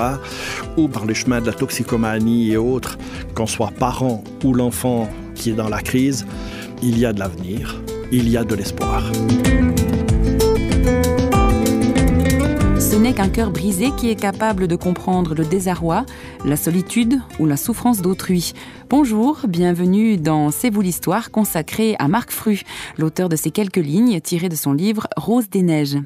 ou 0.76 0.88
par 0.88 1.06
le 1.06 1.14
chemin 1.14 1.40
de 1.40 1.46
la 1.46 1.54
toxicomanie 1.54 2.50
et 2.50 2.58
autres, 2.58 2.98
qu'on 3.36 3.46
soit 3.46 3.70
parent 3.78 4.24
ou 4.44 4.56
l'enfant 4.56 5.08
qui 5.36 5.52
est 5.52 5.54
dans 5.54 5.70
la 5.70 5.82
crise, 5.82 6.26
il 6.82 6.98
y 6.98 7.06
a 7.06 7.14
de 7.14 7.20
l'avenir, 7.20 7.80
il 8.12 8.28
y 8.28 8.38
a 8.38 8.44
de 8.44 8.56
l'espoir. 8.56 9.04
Ce 12.80 12.96
n'est 12.96 13.14
qu'un 13.14 13.30
cœur 13.30 13.52
brisé 13.52 13.92
qui 13.96 14.10
est 14.10 14.20
capable 14.20 14.68
de 14.68 14.76
comprendre 14.76 15.36
le 15.36 15.46
désarroi, 15.46 16.08
la 16.46 16.58
solitude 16.58 17.22
ou 17.40 17.46
la 17.46 17.58
souffrance 17.58 18.02
d'autrui. 18.02 18.54
Bonjour, 18.90 19.40
bienvenue 19.48 20.18
dans 20.18 20.52
C'est 20.52 20.70
vous 20.70 20.82
l'histoire 20.82 21.32
consacrée 21.32 21.96
à 22.00 22.08
Marc 22.08 22.32
Fru, 22.32 22.62
l'auteur 22.98 23.30
de 23.30 23.36
ces 23.36 23.52
quelques 23.52 23.78
lignes 23.78 24.20
tirées 24.20 24.50
de 24.50 24.56
son 24.56 24.74
livre 24.74 25.08
Rose 25.16 25.50
des 25.50 25.62
neiges. 25.62 25.98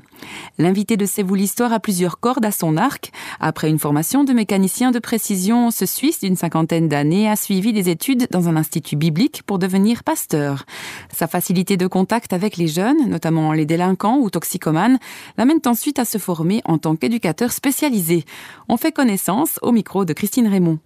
L'invité 0.57 0.97
de 0.97 1.05
C'est 1.05 1.23
vous 1.23 1.35
l'histoire 1.35 1.73
a 1.73 1.79
plusieurs 1.79 2.19
cordes 2.19 2.45
à 2.45 2.51
son 2.51 2.77
arc. 2.77 3.11
Après 3.39 3.69
une 3.69 3.79
formation 3.79 4.23
de 4.23 4.33
mécanicien 4.33 4.91
de 4.91 4.99
précision, 4.99 5.71
ce 5.71 5.85
Suisse 5.85 6.19
d'une 6.19 6.35
cinquantaine 6.35 6.89
d'années 6.89 7.29
a 7.29 7.35
suivi 7.35 7.73
des 7.73 7.89
études 7.89 8.27
dans 8.29 8.49
un 8.49 8.55
institut 8.55 8.97
biblique 8.97 9.43
pour 9.43 9.57
devenir 9.57 10.03
pasteur. 10.03 10.65
Sa 11.13 11.27
facilité 11.27 11.77
de 11.77 11.87
contact 11.87 12.33
avec 12.33 12.57
les 12.57 12.67
jeunes, 12.67 13.09
notamment 13.09 13.51
les 13.53 13.65
délinquants 13.65 14.19
ou 14.19 14.29
toxicomanes, 14.29 14.99
l'amène 15.37 15.59
ensuite 15.65 15.99
à 15.99 16.05
se 16.05 16.17
former 16.17 16.61
en 16.65 16.77
tant 16.77 16.95
qu'éducateur 16.95 17.51
spécialisé. 17.51 18.25
On 18.69 18.77
fait 18.77 18.91
connaissance 18.91 19.59
au 19.61 19.71
micro 19.71 20.05
de 20.05 20.13
Christine 20.25 20.47
Raymond. 20.47 20.79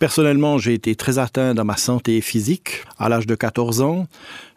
Personnellement, 0.00 0.58
j'ai 0.58 0.74
été 0.74 0.96
très 0.96 1.20
atteint 1.20 1.54
dans 1.54 1.64
ma 1.64 1.76
santé 1.76 2.20
physique 2.20 2.82
à 2.98 3.08
l'âge 3.08 3.28
de 3.28 3.36
14 3.36 3.80
ans 3.80 4.08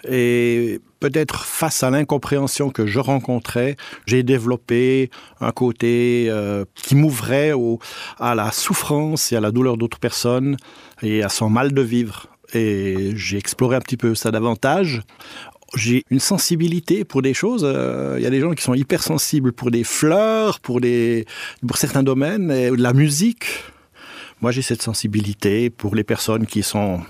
et 0.03 0.81
peut-être 0.99 1.45
face 1.45 1.83
à 1.83 1.91
l'incompréhension 1.91 2.71
que 2.71 2.87
je 2.87 2.97
rencontrais, 2.97 3.75
j'ai 4.07 4.23
développé 4.23 5.11
un 5.41 5.51
côté 5.51 6.25
euh, 6.27 6.65
qui 6.73 6.95
m'ouvrait 6.95 7.53
à 8.17 8.33
la 8.33 8.51
souffrance 8.51 9.31
et 9.31 9.35
à 9.35 9.41
la 9.41 9.51
douleur 9.51 9.77
d'autres 9.77 9.99
personnes 9.99 10.57
et 11.03 11.21
à 11.21 11.29
son 11.29 11.51
mal 11.51 11.71
de 11.71 11.81
vivre. 11.83 12.25
Et 12.55 13.11
j'ai 13.13 13.37
exploré 13.37 13.75
un 13.75 13.81
petit 13.81 13.97
peu 13.97 14.15
ça 14.15 14.31
davantage. 14.31 15.03
J'ai 15.75 16.03
une 16.09 16.19
sensibilité 16.19 17.05
pour 17.05 17.21
des 17.21 17.35
choses. 17.35 17.61
euh, 17.63 18.15
Il 18.17 18.23
y 18.23 18.25
a 18.25 18.31
des 18.31 18.39
gens 18.39 18.53
qui 18.55 18.63
sont 18.63 18.73
hypersensibles 18.73 19.53
pour 19.53 19.69
des 19.69 19.83
fleurs, 19.83 20.61
pour, 20.61 20.81
des, 20.81 21.27
pour 21.67 21.77
certains 21.77 22.01
domaines, 22.01 22.49
et 22.49 22.71
la 22.71 22.93
musique. 22.93 23.45
Moi, 24.41 24.51
j'ai 24.51 24.61
cette 24.61 24.81
sensibilité 24.81 25.69
pour 25.69 25.95
les 25.95 26.05
personnes 26.05 26.45
qui 26.45 26.63
sont 26.63 27.01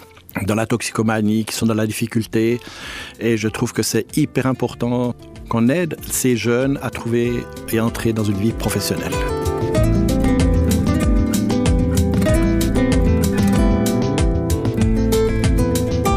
dans 0.47 0.55
la 0.55 0.65
toxicomanie, 0.65 1.45
qui 1.45 1.53
sont 1.53 1.67
dans 1.67 1.75
la 1.75 1.85
difficulté. 1.85 2.59
Et 3.19 3.37
je 3.37 3.47
trouve 3.47 3.71
que 3.71 3.83
c'est 3.83 4.17
hyper 4.17 4.47
important 4.47 5.13
qu'on 5.47 5.69
aide 5.69 5.95
ces 6.09 6.35
jeunes 6.35 6.79
à 6.81 6.89
trouver 6.89 7.43
et 7.71 7.79
entrer 7.79 8.13
dans 8.13 8.23
une 8.23 8.37
vie 8.37 8.51
professionnelle. 8.51 9.13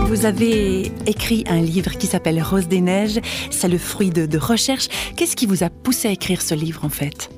Vous 0.06 0.24
avez 0.24 0.92
écrit 1.04 1.44
un 1.46 1.60
livre 1.60 1.90
qui 1.98 2.06
s'appelle 2.06 2.42
Rose 2.42 2.68
des 2.68 2.80
Neiges. 2.80 3.20
C'est 3.50 3.68
le 3.68 3.76
fruit 3.76 4.10
de, 4.10 4.24
de 4.24 4.38
recherche. 4.38 4.88
Qu'est-ce 5.16 5.36
qui 5.36 5.44
vous 5.44 5.62
a 5.62 5.68
poussé 5.68 6.08
à 6.08 6.12
écrire 6.12 6.40
ce 6.40 6.54
livre 6.54 6.86
en 6.86 6.88
fait? 6.88 7.28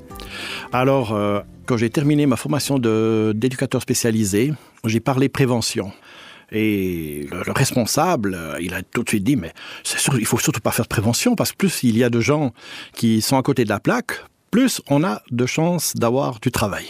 Alors, 0.71 1.13
euh, 1.13 1.41
quand 1.65 1.77
j'ai 1.77 1.89
terminé 1.89 2.25
ma 2.25 2.35
formation 2.35 2.79
de- 2.79 3.33
d'éducateur 3.35 3.81
spécialisé, 3.81 4.53
j'ai 4.85 4.99
parlé 4.99 5.29
prévention. 5.29 5.91
Et 6.51 7.27
le, 7.31 7.41
le 7.45 7.51
responsable, 7.51 8.35
euh, 8.35 8.57
il 8.61 8.73
a 8.73 8.81
tout 8.83 9.03
de 9.03 9.09
suite 9.09 9.23
dit, 9.23 9.35
mais 9.35 9.51
c'est 9.83 9.97
sûr, 9.99 10.17
il 10.19 10.25
faut 10.25 10.37
surtout 10.37 10.59
pas 10.61 10.71
faire 10.71 10.85
de 10.85 10.89
prévention, 10.89 11.35
parce 11.35 11.51
que 11.51 11.57
plus 11.57 11.83
il 11.83 11.97
y 11.97 12.03
a 12.03 12.09
de 12.09 12.19
gens 12.19 12.53
qui 12.93 13.21
sont 13.21 13.37
à 13.37 13.41
côté 13.41 13.63
de 13.63 13.69
la 13.69 13.79
plaque, 13.79 14.11
plus 14.51 14.81
on 14.89 15.03
a 15.03 15.21
de 15.31 15.45
chances 15.45 15.93
d'avoir 15.95 16.39
du 16.39 16.51
travail. 16.51 16.85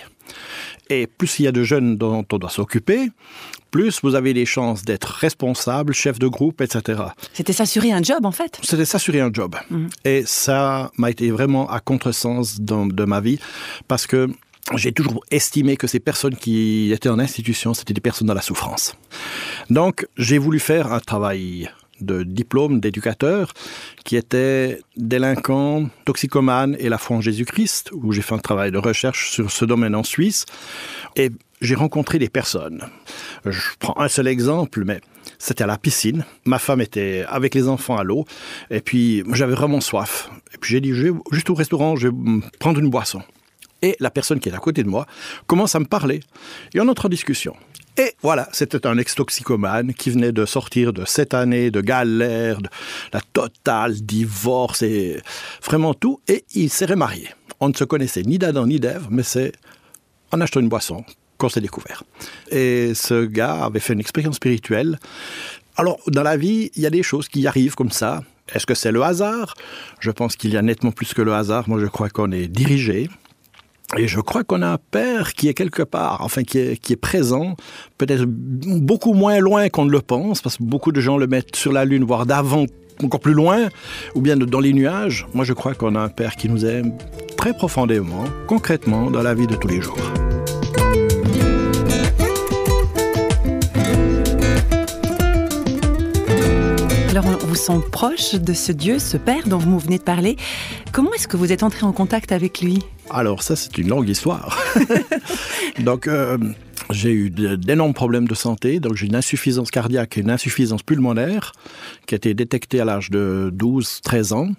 Et 0.90 1.08
plus 1.08 1.40
il 1.40 1.44
y 1.44 1.48
a 1.48 1.52
de 1.52 1.64
jeunes 1.64 1.96
dont 1.98 2.26
on 2.32 2.38
doit 2.38 2.50
s'occuper, 2.50 3.10
plus 3.72 4.00
vous 4.04 4.14
avez 4.16 4.34
les 4.34 4.46
chances 4.46 4.84
d'être 4.84 5.06
responsable, 5.08 5.94
chef 5.94 6.20
de 6.20 6.28
groupe, 6.28 6.62
etc. 6.62 7.02
C'était 7.34 7.54
s'assurer 7.54 7.92
un 7.92 8.04
job 8.04 8.26
en 8.26 8.32
fait. 8.32 8.60
C'était 8.62 8.86
s'assurer 8.86 9.22
un 9.22 9.32
job. 9.32 9.56
Mhm. 9.70 9.90
Et 10.04 10.24
ça 10.26 10.92
m'a 10.98 11.10
été 11.12 11.32
vraiment 11.32 11.70
à 11.72 11.80
contresens 11.80 12.60
dans- 12.60 12.86
de 12.86 13.06
ma 13.06 13.20
vie 13.22 13.40
parce 13.88 14.06
que 14.06 14.30
j'ai 14.76 14.92
toujours 14.92 15.24
estimé 15.30 15.78
que 15.78 15.88
ces 15.88 16.00
personnes 16.00 16.36
qui 16.36 16.92
étaient 16.92 17.10
en 17.10 17.20
institution, 17.20 17.74
c'était 17.74 17.94
des 17.94 18.02
personnes 18.02 18.28
dans 18.28 18.34
la 18.34 18.42
souffrance. 18.42 18.96
Donc, 19.70 20.08
j'ai 20.18 20.38
voulu 20.38 20.60
faire 20.60 20.92
un 20.92 21.00
travail 21.00 21.70
de 22.02 22.24
diplôme 22.24 22.80
d'éducateur 22.80 23.54
qui 24.04 24.16
était 24.18 24.80
délinquant, 24.98 25.90
toxicomane 26.04 26.76
et 26.80 26.90
la 26.90 26.98
foi 26.98 27.18
en 27.18 27.22
Jésus-Christ, 27.22 27.92
où 27.94 28.12
j'ai 28.12 28.22
fait 28.22 28.36
un 28.36 28.40
travail 28.40 28.72
de 28.72 28.78
recherche 28.78 29.32
sur 29.32 29.52
ce 29.52 29.66
domaine 29.66 29.96
en 29.96 30.04
Suisse. 30.04 30.46
Et 31.16 31.32
j'ai 31.62 31.76
rencontré 31.76 32.20
des 32.20 32.30
personnes. 32.30 32.84
Je 33.46 33.62
prends 33.80 33.98
un 34.00 34.08
seul 34.08 34.28
exemple, 34.28 34.84
mais 34.84 35.00
c'était 35.38 35.64
à 35.64 35.68
la 35.68 35.78
piscine. 35.78 36.26
Ma 36.44 36.60
femme 36.60 36.82
était 36.82 37.24
avec 37.30 37.56
les 37.56 37.68
enfants 37.68 37.98
à 37.98 38.04
l'eau, 38.04 38.26
et 38.70 38.82
puis 38.82 39.24
j'avais 39.32 39.56
vraiment 39.56 39.80
soif. 39.80 40.30
Et 40.54 40.58
puis 40.58 40.74
j'ai 40.74 40.82
dit, 40.82 40.94
je 40.94 41.04
vais 41.04 41.20
juste 41.32 41.50
au 41.50 41.56
restaurant, 41.56 41.96
je 41.96 42.10
vais 42.10 42.16
prendre 42.60 42.80
une 42.80 42.90
boisson. 42.90 43.22
Et 43.82 43.96
la 44.00 44.10
personne 44.10 44.40
qui 44.40 44.50
est 44.50 44.54
à 44.54 44.58
côté 44.58 44.84
de 44.84 44.90
moi 44.90 45.06
commence 45.48 45.76
à 45.76 45.80
me 45.80 45.86
parler. 45.86 46.22
Et 46.74 46.80
on 46.80 46.88
entre 46.88 47.06
en 47.06 47.10
discussion. 47.10 47.56
Et 47.98 48.14
voilà, 48.22 48.50
c'était 48.52 48.86
un 48.88 48.98
ex-toxicomane 48.98 49.94
qui 49.94 50.10
venait 50.10 50.34
de 50.34 50.46
sortir 50.46 50.92
de 50.92 51.06
sept 51.06 51.34
années 51.34 51.72
de 51.72 51.80
galère, 51.80 52.62
de 52.62 52.68
la 53.14 53.22
totale, 53.22 53.94
divorce 53.94 54.82
et 54.82 55.22
vraiment 55.64 55.94
tout. 55.94 56.20
Et 56.28 56.44
il 56.54 56.70
s'est 56.70 56.88
remarié. 56.88 57.30
On 57.62 57.70
ne 57.70 57.74
se 57.74 57.86
connaissait 57.86 58.24
ni 58.24 58.38
d'Adam 58.38 58.68
ni 58.68 58.82
d'Ève, 58.82 59.08
mais 59.10 59.24
c'est 59.24 59.54
en 60.32 60.42
achetant 60.42 60.60
une 60.60 60.68
boisson 60.68 61.06
qu'on 61.38 61.48
s'est 61.48 61.62
découvert. 61.62 62.04
Et 62.52 62.94
ce 62.96 63.24
gars 63.26 63.64
avait 63.66 63.80
fait 63.80 63.94
une 63.94 64.02
expérience 64.02 64.36
spirituelle. 64.36 65.00
Alors, 65.78 66.00
dans 66.08 66.24
la 66.24 66.36
vie, 66.36 66.72
il 66.76 66.82
y 66.82 66.86
a 66.86 66.90
des 66.90 67.04
choses 67.04 67.30
qui 67.30 67.48
arrivent 67.48 67.76
comme 67.76 67.92
ça. 67.92 68.24
Est-ce 68.54 68.66
que 68.66 68.76
c'est 68.76 68.92
le 68.92 69.04
hasard? 69.04 69.54
Je 70.00 70.12
pense 70.12 70.36
qu'il 70.36 70.54
y 70.54 70.58
a 70.58 70.62
nettement 70.62 70.92
plus 70.92 71.14
que 71.14 71.22
le 71.22 71.34
hasard. 71.34 71.70
Moi, 71.70 71.80
je 71.80 71.88
crois 71.88 72.10
qu'on 72.10 72.32
est 72.32 72.48
dirigé. 72.48 73.10
Et 73.98 74.08
je 74.08 74.20
crois 74.20 74.44
qu'on 74.44 74.62
a 74.62 74.68
un 74.68 74.78
père 74.78 75.34
qui 75.34 75.48
est 75.48 75.54
quelque 75.54 75.84
part, 75.84 76.22
enfin 76.22 76.44
qui 76.44 76.60
est, 76.60 76.78
qui 76.78 76.94
est 76.94 76.98
présent, 76.98 77.56
peut-être 77.98 78.26
beaucoup 78.26 79.14
moins 79.14 79.40
loin 79.40 79.70
qu'on 79.70 79.86
ne 79.86 79.92
le 79.92 80.02
pense, 80.02 80.42
parce 80.42 80.58
que 80.58 80.64
beaucoup 80.64 80.92
de 80.92 81.00
gens 81.00 81.18
le 81.18 81.28
mettent 81.28 81.56
sur 81.56 81.72
la 81.72 81.86
Lune, 81.86 82.04
voire 82.04 82.26
d'avant, 82.26 82.66
encore 83.04 83.20
plus 83.20 83.34
loin, 83.34 83.70
ou 84.16 84.22
bien 84.22 84.36
dans 84.36 84.60
les 84.60 84.74
nuages. 84.74 85.28
Moi, 85.34 85.46
je 85.46 85.54
crois 85.54 85.74
qu'on 85.74 85.96
a 85.96 86.00
un 86.00 86.10
père 86.10 86.36
qui 86.36 86.50
nous 86.50 86.66
aime 86.66 86.94
très 87.38 87.54
profondément, 87.54 88.26
concrètement, 88.48 89.12
dans 89.12 89.22
la 89.22 89.34
vie 89.34 89.48
de 89.48 89.56
tous 89.56 89.68
les 89.68 89.82
jours. 89.82 90.25
Vous 97.56 97.62
sent 97.62 97.80
proche 97.90 98.36
de 98.36 98.52
ce 98.52 98.74
Dieu, 98.74 99.00
ce 99.00 99.16
Père 99.16 99.48
dont 99.48 99.58
vous 99.58 99.80
venez 99.80 99.98
de 99.98 100.04
parler. 100.04 100.36
Comment 100.92 101.14
est-ce 101.14 101.26
que 101.26 101.38
vous 101.38 101.54
êtes 101.54 101.64
entré 101.64 101.86
en 101.86 101.94
contact 101.94 102.34
avec 102.34 102.60
lui? 102.60 102.80
Alors 103.10 103.44
ça, 103.44 103.56
c'est 103.56 103.78
une 103.78 103.88
longue 103.88 104.10
histoire. 104.10 104.62
donc, 105.80 106.08
euh, 106.08 106.38
j'ai 106.90 107.12
eu 107.12 107.30
d'énormes 107.30 107.94
problèmes 107.94 108.28
de 108.28 108.36
santé. 108.36 108.82
Donc, 108.82 108.96
j'ai 108.96 109.06
une 109.06 109.16
insuffisance 109.16 109.72
cardiaque 109.72 110.18
et 110.18 110.22
une 110.22 110.32
insuffisance 110.32 110.84
pulmonaire 110.84 111.54
qui 112.08 112.16
a 112.16 112.18
été 112.18 112.34
détectée 112.34 112.82
à 112.82 112.86
l'âge 112.86 113.10
de 113.10 113.54
12-13 113.56 114.34
ans. 114.34 114.50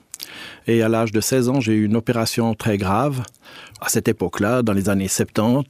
Et 0.67 0.81
à 0.81 0.89
l'âge 0.89 1.13
de 1.13 1.21
16 1.21 1.51
ans, 1.51 1.61
j'ai 1.61 1.75
eu 1.75 1.85
une 1.85 1.97
opération 1.97 2.55
très 2.55 2.79
grave. 2.79 3.25
À 3.83 3.91
cette 3.91 4.09
époque-là, 4.09 4.63
dans 4.63 4.73
les 4.73 4.89
années 4.89 5.09
70, 5.09 5.67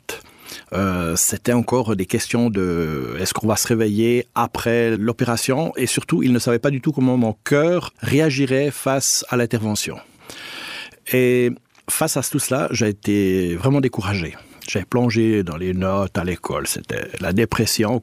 euh, 0.73 1.17
c'était 1.17 1.53
encore 1.53 1.97
des 1.97 2.07
questions 2.07 2.51
de 2.51 3.17
est-ce 3.21 3.35
qu'on 3.35 3.47
va 3.47 3.57
se 3.57 3.67
réveiller 3.69 4.27
après 4.35 4.97
l'opération? 4.97 5.73
Et 5.77 5.87
surtout, 5.87 6.23
il 6.23 6.33
ne 6.33 6.39
savait 6.39 6.59
pas 6.59 6.71
du 6.71 6.81
tout 6.81 6.93
comment 6.93 7.17
mon 7.17 7.35
cœur 7.45 7.93
réagirait 8.01 8.71
face 8.71 9.25
à 9.29 9.37
l'intervention. 9.37 9.97
Et 11.13 11.51
face 11.89 12.17
à 12.17 12.23
tout 12.23 12.39
cela, 12.39 12.69
j'ai 12.71 12.89
été 12.89 13.55
vraiment 13.57 13.81
découragé. 13.81 14.35
J'ai 14.69 14.85
plongé 14.85 15.45
dans 15.45 15.57
les 15.57 15.75
notes 15.75 16.19
à 16.19 16.25
l'école, 16.25 16.67
c'était 16.67 17.09
la 17.21 17.33
dépression. 17.33 18.03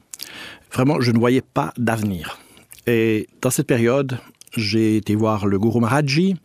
Vraiment, 0.72 1.00
je 1.00 1.12
ne 1.12 1.18
voyais 1.18 1.42
pas 1.42 1.72
d'avenir. 1.76 2.38
Et 2.86 3.28
dans 3.42 3.50
cette 3.50 3.66
période, 3.66 4.18
j'ai 4.56 4.96
été 4.96 5.14
voir 5.14 5.46
le 5.46 5.58
gourou 5.58 5.80
Maharaji 5.80 6.36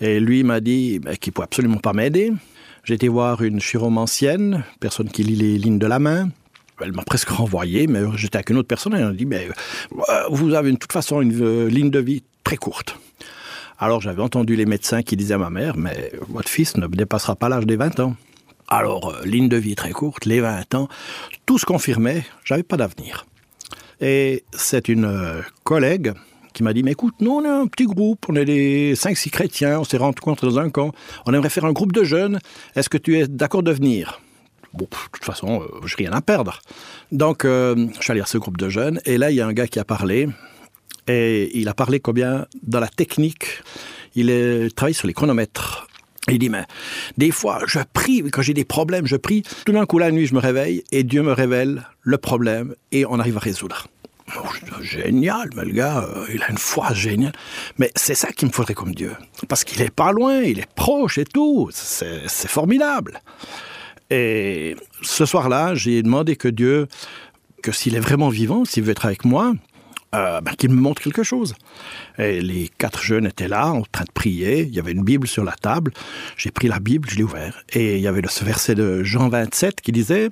et 0.00 0.20
lui 0.20 0.44
m'a 0.44 0.60
dit 0.60 0.98
ben, 0.98 1.16
qu'il 1.16 1.30
ne 1.30 1.34
pouvait 1.34 1.44
absolument 1.44 1.78
pas 1.78 1.92
m'aider. 1.92 2.32
J'ai 2.84 2.94
été 2.94 3.08
voir 3.08 3.42
une 3.42 3.60
chiromancienne, 3.60 4.64
personne 4.78 5.08
qui 5.08 5.22
lit 5.22 5.36
les 5.36 5.56
lignes 5.58 5.78
de 5.78 5.86
la 5.86 5.98
main. 5.98 6.28
Elle 6.82 6.92
m'a 6.92 7.02
presque 7.02 7.28
renvoyé, 7.30 7.86
mais 7.86 8.00
j'étais 8.16 8.36
avec 8.36 8.50
une 8.50 8.58
autre 8.58 8.68
personne 8.68 8.94
et 8.94 8.98
elle 8.98 9.06
m'a 9.06 9.12
dit 9.12 9.24
mais, 9.24 9.48
euh, 9.92 10.22
Vous 10.30 10.52
avez 10.54 10.70
de 10.70 10.76
toute 10.76 10.92
façon 10.92 11.22
une 11.22 11.42
euh, 11.42 11.68
ligne 11.68 11.90
de 11.90 11.98
vie 11.98 12.22
très 12.42 12.56
courte. 12.56 12.98
Alors 13.78 14.00
j'avais 14.00 14.22
entendu 14.22 14.54
les 14.54 14.66
médecins 14.66 15.02
qui 15.02 15.16
disaient 15.16 15.34
à 15.34 15.38
ma 15.38 15.50
mère, 15.50 15.76
mais 15.76 16.12
votre 16.28 16.48
fils 16.48 16.76
ne 16.76 16.86
dépassera 16.86 17.36
pas 17.36 17.48
l'âge 17.48 17.66
des 17.66 17.76
20 17.76 18.00
ans. 18.00 18.16
Alors, 18.68 19.14
euh, 19.14 19.24
ligne 19.24 19.48
de 19.48 19.56
vie 19.56 19.74
très 19.74 19.92
courte, 19.92 20.26
les 20.26 20.40
20 20.40 20.74
ans, 20.74 20.88
tout 21.46 21.58
se 21.58 21.66
confirmait, 21.66 22.24
j'avais 22.44 22.62
pas 22.62 22.76
d'avenir. 22.76 23.26
Et 24.00 24.44
c'est 24.52 24.88
une 24.88 25.04
euh, 25.04 25.40
collègue 25.64 26.12
qui 26.54 26.62
m'a 26.62 26.72
dit, 26.72 26.82
mais 26.82 26.92
écoute, 26.92 27.16
nous 27.20 27.32
on 27.32 27.44
est 27.44 27.48
un 27.48 27.66
petit 27.66 27.84
groupe, 27.84 28.26
on 28.28 28.36
est 28.36 28.44
des 28.44 28.94
5-6 28.94 29.30
chrétiens, 29.30 29.80
on 29.80 29.84
s'est 29.84 29.98
rencontrés 29.98 30.46
dans 30.46 30.58
un 30.58 30.70
camp, 30.70 30.92
on 31.26 31.34
aimerait 31.34 31.50
faire 31.50 31.66
un 31.66 31.72
groupe 31.72 31.92
de 31.92 32.04
jeunes, 32.04 32.38
est-ce 32.76 32.88
que 32.88 32.96
tu 32.96 33.18
es 33.18 33.26
d'accord 33.26 33.62
de 33.62 33.72
venir? 33.72 34.20
Bon, 34.72 34.84
de 34.84 34.96
toute 35.12 35.24
façon, 35.24 35.62
euh, 35.62 35.86
j'ai 35.86 35.96
rien 35.96 36.12
à 36.12 36.20
perdre. 36.20 36.60
Donc, 37.12 37.44
euh, 37.44 37.86
je 37.96 38.02
suis 38.02 38.10
allé 38.10 38.20
à 38.20 38.26
ce 38.26 38.38
groupe 38.38 38.56
de 38.56 38.68
jeunes, 38.68 39.00
et 39.04 39.18
là, 39.18 39.30
il 39.30 39.36
y 39.36 39.40
a 39.40 39.46
un 39.46 39.52
gars 39.52 39.68
qui 39.68 39.78
a 39.78 39.84
parlé, 39.84 40.28
et 41.06 41.56
il 41.58 41.68
a 41.68 41.74
parlé 41.74 42.00
combien 42.00 42.46
dans 42.62 42.80
la 42.80 42.88
technique, 42.88 43.62
il 44.14 44.70
travaille 44.74 44.94
sur 44.94 45.06
les 45.06 45.12
chronomètres. 45.12 45.86
Il 46.28 46.38
dit, 46.38 46.48
mais 46.48 46.64
des 47.18 47.30
fois, 47.30 47.60
je 47.66 47.80
prie, 47.92 48.22
quand 48.30 48.40
j'ai 48.40 48.54
des 48.54 48.64
problèmes, 48.64 49.06
je 49.06 49.16
prie. 49.16 49.42
Tout 49.66 49.72
d'un 49.72 49.84
coup, 49.84 49.98
la 49.98 50.10
nuit, 50.10 50.26
je 50.26 50.34
me 50.34 50.40
réveille 50.40 50.82
et 50.90 51.04
Dieu 51.04 51.22
me 51.22 51.32
révèle 51.32 51.86
le 52.00 52.16
problème 52.16 52.74
et 52.92 53.04
on 53.04 53.18
arrive 53.18 53.36
à 53.36 53.40
résoudre. 53.40 53.88
Génial, 54.80 55.50
le 55.54 55.72
gars, 55.72 56.04
euh, 56.04 56.26
il 56.32 56.42
a 56.42 56.50
une 56.50 56.58
foi 56.58 56.92
géniale. 56.94 57.32
Mais 57.78 57.90
c'est 57.94 58.14
ça 58.14 58.32
qu'il 58.32 58.48
me 58.48 58.52
faudrait 58.52 58.74
comme 58.74 58.94
Dieu. 58.94 59.12
Parce 59.48 59.64
qu'il 59.64 59.80
est 59.82 59.94
pas 59.94 60.12
loin, 60.12 60.40
il 60.40 60.58
est 60.58 60.72
proche 60.74 61.18
et 61.18 61.24
tout. 61.24 61.68
C'est 61.72 62.22
c'est 62.26 62.48
formidable. 62.48 63.20
Et 64.10 64.76
ce 65.02 65.26
soir-là, 65.26 65.74
j'ai 65.74 66.02
demandé 66.02 66.36
que 66.36 66.48
Dieu, 66.48 66.88
que 67.62 67.72
s'il 67.72 67.96
est 67.96 68.00
vraiment 68.00 68.28
vivant, 68.28 68.64
s'il 68.64 68.84
veut 68.84 68.92
être 68.92 69.06
avec 69.06 69.24
moi, 69.24 69.54
euh, 70.14 70.40
ben, 70.40 70.52
qu'il 70.52 70.70
me 70.70 70.80
montre 70.80 71.02
quelque 71.02 71.22
chose. 71.22 71.54
Et 72.18 72.40
les 72.40 72.70
quatre 72.78 73.02
jeunes 73.02 73.26
étaient 73.26 73.48
là, 73.48 73.72
en 73.72 73.82
train 73.82 74.04
de 74.04 74.12
prier. 74.12 74.60
Il 74.60 74.74
y 74.74 74.78
avait 74.78 74.92
une 74.92 75.02
Bible 75.02 75.26
sur 75.26 75.42
la 75.42 75.52
table. 75.52 75.92
J'ai 76.36 76.52
pris 76.52 76.68
la 76.68 76.78
Bible, 76.78 77.08
je 77.10 77.16
l'ai 77.16 77.24
ouverte. 77.24 77.56
Et 77.72 77.96
il 77.96 78.00
y 78.00 78.06
avait 78.06 78.22
ce 78.28 78.44
verset 78.44 78.76
de 78.76 79.02
Jean 79.02 79.28
27 79.28 79.80
qui 79.80 79.90
disait 79.90 80.30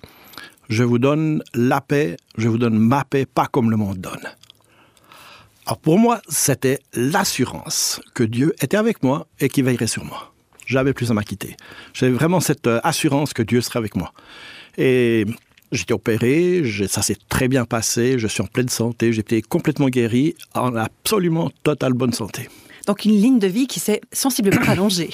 Je 0.69 0.85
vous 0.85 0.99
donne 0.99 1.43
la 1.55 1.81
paix, 1.81 2.17
je 2.37 2.49
vous 2.49 2.59
donne 2.59 2.79
ma 2.79 3.05
paix, 3.05 3.27
pas 3.27 3.47
comme 3.47 3.71
le 3.71 3.77
monde 3.77 3.99
donne. 3.99 4.29
Alors 5.67 5.79
pour 5.79 5.99
moi, 5.99 6.21
c'était 6.29 6.81
l'assurance 6.95 8.01
que 8.15 8.25
Dieu 8.25 8.55
était 8.61 8.77
avec 8.77 9.03
moi 9.03 9.27
et 9.41 9.49
qu'il 9.49 9.65
veillerait 9.65 9.87
sur 9.87 10.05
moi. 10.05 10.33
J'avais 10.67 10.93
plus 10.93 11.11
à 11.11 11.15
m'acquitter. 11.15 11.57
J'avais 11.93 12.13
vraiment 12.13 12.41
cette 12.41 12.67
euh, 12.67 12.81
assurance 12.83 13.33
que 13.33 13.43
Dieu 13.43 13.61
serait 13.61 13.79
avec 13.79 13.95
moi. 13.95 14.13
Et 14.79 15.27
j'étais 15.71 15.93
opéré, 15.93 16.63
ça 16.89 17.03
s'est 17.03 17.17
très 17.29 17.49
bien 17.49 17.65
passé, 17.65 18.19
je 18.19 18.27
suis 18.27 18.43
en 18.43 18.47
pleine 18.47 18.69
santé, 18.69 19.13
j'étais 19.13 19.43
complètement 19.43 19.89
guéri, 19.89 20.35
en 20.55 20.75
absolument 20.77 21.51
totale 21.63 21.93
bonne 21.93 22.13
santé. 22.13 22.49
Donc 22.87 23.05
une 23.05 23.13
ligne 23.13 23.39
de 23.39 23.47
vie 23.47 23.67
qui 23.67 23.81
s'est 23.81 24.01
sensiblement 24.13 24.63
allongée. 24.67 25.11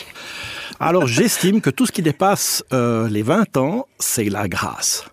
Alors 0.81 1.07
j'estime 1.07 1.61
que 1.61 1.71
tout 1.71 1.87
ce 1.87 1.93
qui 1.93 2.03
dépasse 2.03 2.65
euh, 2.73 3.09
les 3.09 3.23
20 3.23 3.57
ans, 3.57 3.87
c'est 3.99 4.29
la 4.29 4.49
grâce. 4.49 5.05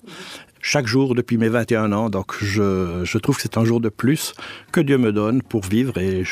chaque 0.62 0.88
jour 0.88 1.13
depuis 1.13 1.38
mes 1.38 1.50
21 1.50 1.91
ans. 1.91 2.10
Donc 2.10 2.34
je, 2.41 3.02
je 3.04 3.18
trouve 3.18 3.36
que 3.36 3.41
c'est 3.44 3.58
un 3.58 3.65
jour 3.65 3.80
de 3.80 3.89
plus 3.89 4.34
que 4.72 4.82
Dieu 4.82 4.98
me 4.98 5.12
donne 5.12 5.41
pour 5.41 5.63
vivre. 5.63 5.98
Et 6.00 6.24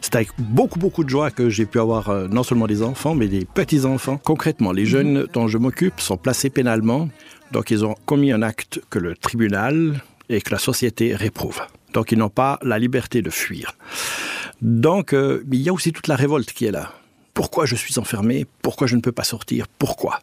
c'est 0.00 0.14
avec 0.14 0.28
beaucoup, 0.38 0.78
beaucoup 0.78 1.02
de 1.04 1.10
joie 1.10 1.30
que 1.30 1.50
j'ai 1.50 1.66
pu 1.66 1.80
avoir 1.80 2.08
euh, 2.08 2.28
non 2.28 2.42
seulement 2.42 2.68
des 2.68 2.82
enfants, 2.82 3.14
mais 3.14 3.28
des 3.28 3.44
petits-enfants. 3.44 4.18
Concrètement, 4.18 4.72
les 4.72 4.86
jeunes 4.86 5.26
dont 5.32 5.48
je 5.48 5.58
m'occupe 5.58 6.00
sont 6.00 6.16
placés 6.16 6.50
pénalement. 6.50 7.08
Donc 7.52 7.70
ils 7.70 7.84
ont 7.84 7.96
commis 8.06 8.30
un 8.32 8.42
acte 8.42 8.80
que 8.90 9.00
le 9.00 9.16
tribunal 9.16 10.00
et 10.28 10.40
que 10.40 10.50
la 10.50 10.58
société 10.58 11.14
réprouve. 11.16 11.60
Donc 11.92 12.12
ils 12.12 12.18
n'ont 12.18 12.30
pas 12.30 12.58
la 12.62 12.78
liberté 12.78 13.22
de 13.22 13.30
fuir. 13.30 13.72
Donc 14.62 15.12
euh, 15.12 15.42
il 15.50 15.62
y 15.62 15.68
a 15.68 15.72
aussi 15.72 15.92
toute 15.92 16.06
la 16.06 16.16
révolte 16.16 16.52
qui 16.52 16.66
est 16.66 16.70
là. 16.70 16.92
Pourquoi 17.34 17.66
je 17.66 17.76
suis 17.76 17.98
enfermé 17.98 18.46
Pourquoi 18.62 18.86
je 18.86 18.96
ne 18.96 19.00
peux 19.00 19.12
pas 19.12 19.24
sortir 19.24 19.66
Pourquoi 19.78 20.20